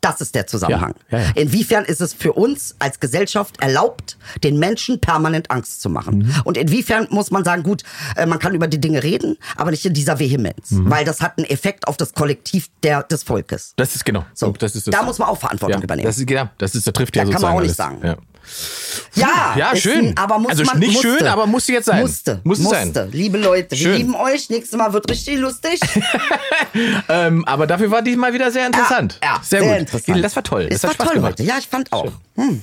[0.06, 0.94] Das ist der Zusammenhang.
[1.10, 1.32] Ja, ja, ja.
[1.36, 6.20] Inwiefern ist es für uns als Gesellschaft erlaubt, den Menschen permanent Angst zu machen?
[6.20, 6.34] Mhm.
[6.44, 7.84] Und inwiefern muss man sagen, gut,
[8.16, 10.90] äh, man kann über die Dinge reden, aber nicht in dieser Vehemenz, Mhm.
[10.90, 13.74] weil das hat einen Effekt auf das Kollektiv der, des Volkes.
[13.78, 14.26] das ist genau.
[14.34, 14.94] So, das ist das.
[14.96, 16.06] da muss man auch Verantwortung übernehmen.
[16.08, 18.02] Das ist, genau, das ist, das trifft ja Da kann man auch nicht alles.
[18.02, 18.18] sagen.
[19.16, 19.54] Ja.
[19.56, 20.08] Ja, Ja, schön.
[20.10, 21.18] Ein, aber muss Also man, nicht musste.
[21.18, 22.02] schön, aber musste jetzt sein.
[22.02, 22.42] Musste.
[22.44, 22.94] Musste musste.
[22.94, 23.12] sein.
[23.12, 23.92] Liebe Leute, Schön.
[23.92, 24.50] wir lieben euch.
[24.50, 25.80] Nächstes Mal wird richtig lustig.
[27.08, 29.20] Ähm, aber dafür war diesmal wieder sehr interessant.
[29.24, 29.80] Ja, sehr, sehr gut.
[29.80, 30.24] interessant.
[30.24, 30.68] Das war toll.
[30.70, 31.32] Es Das hat war Spaß toll gemacht.
[31.34, 31.44] heute.
[31.44, 32.12] Ja, ich fand auch.
[32.36, 32.62] Hm.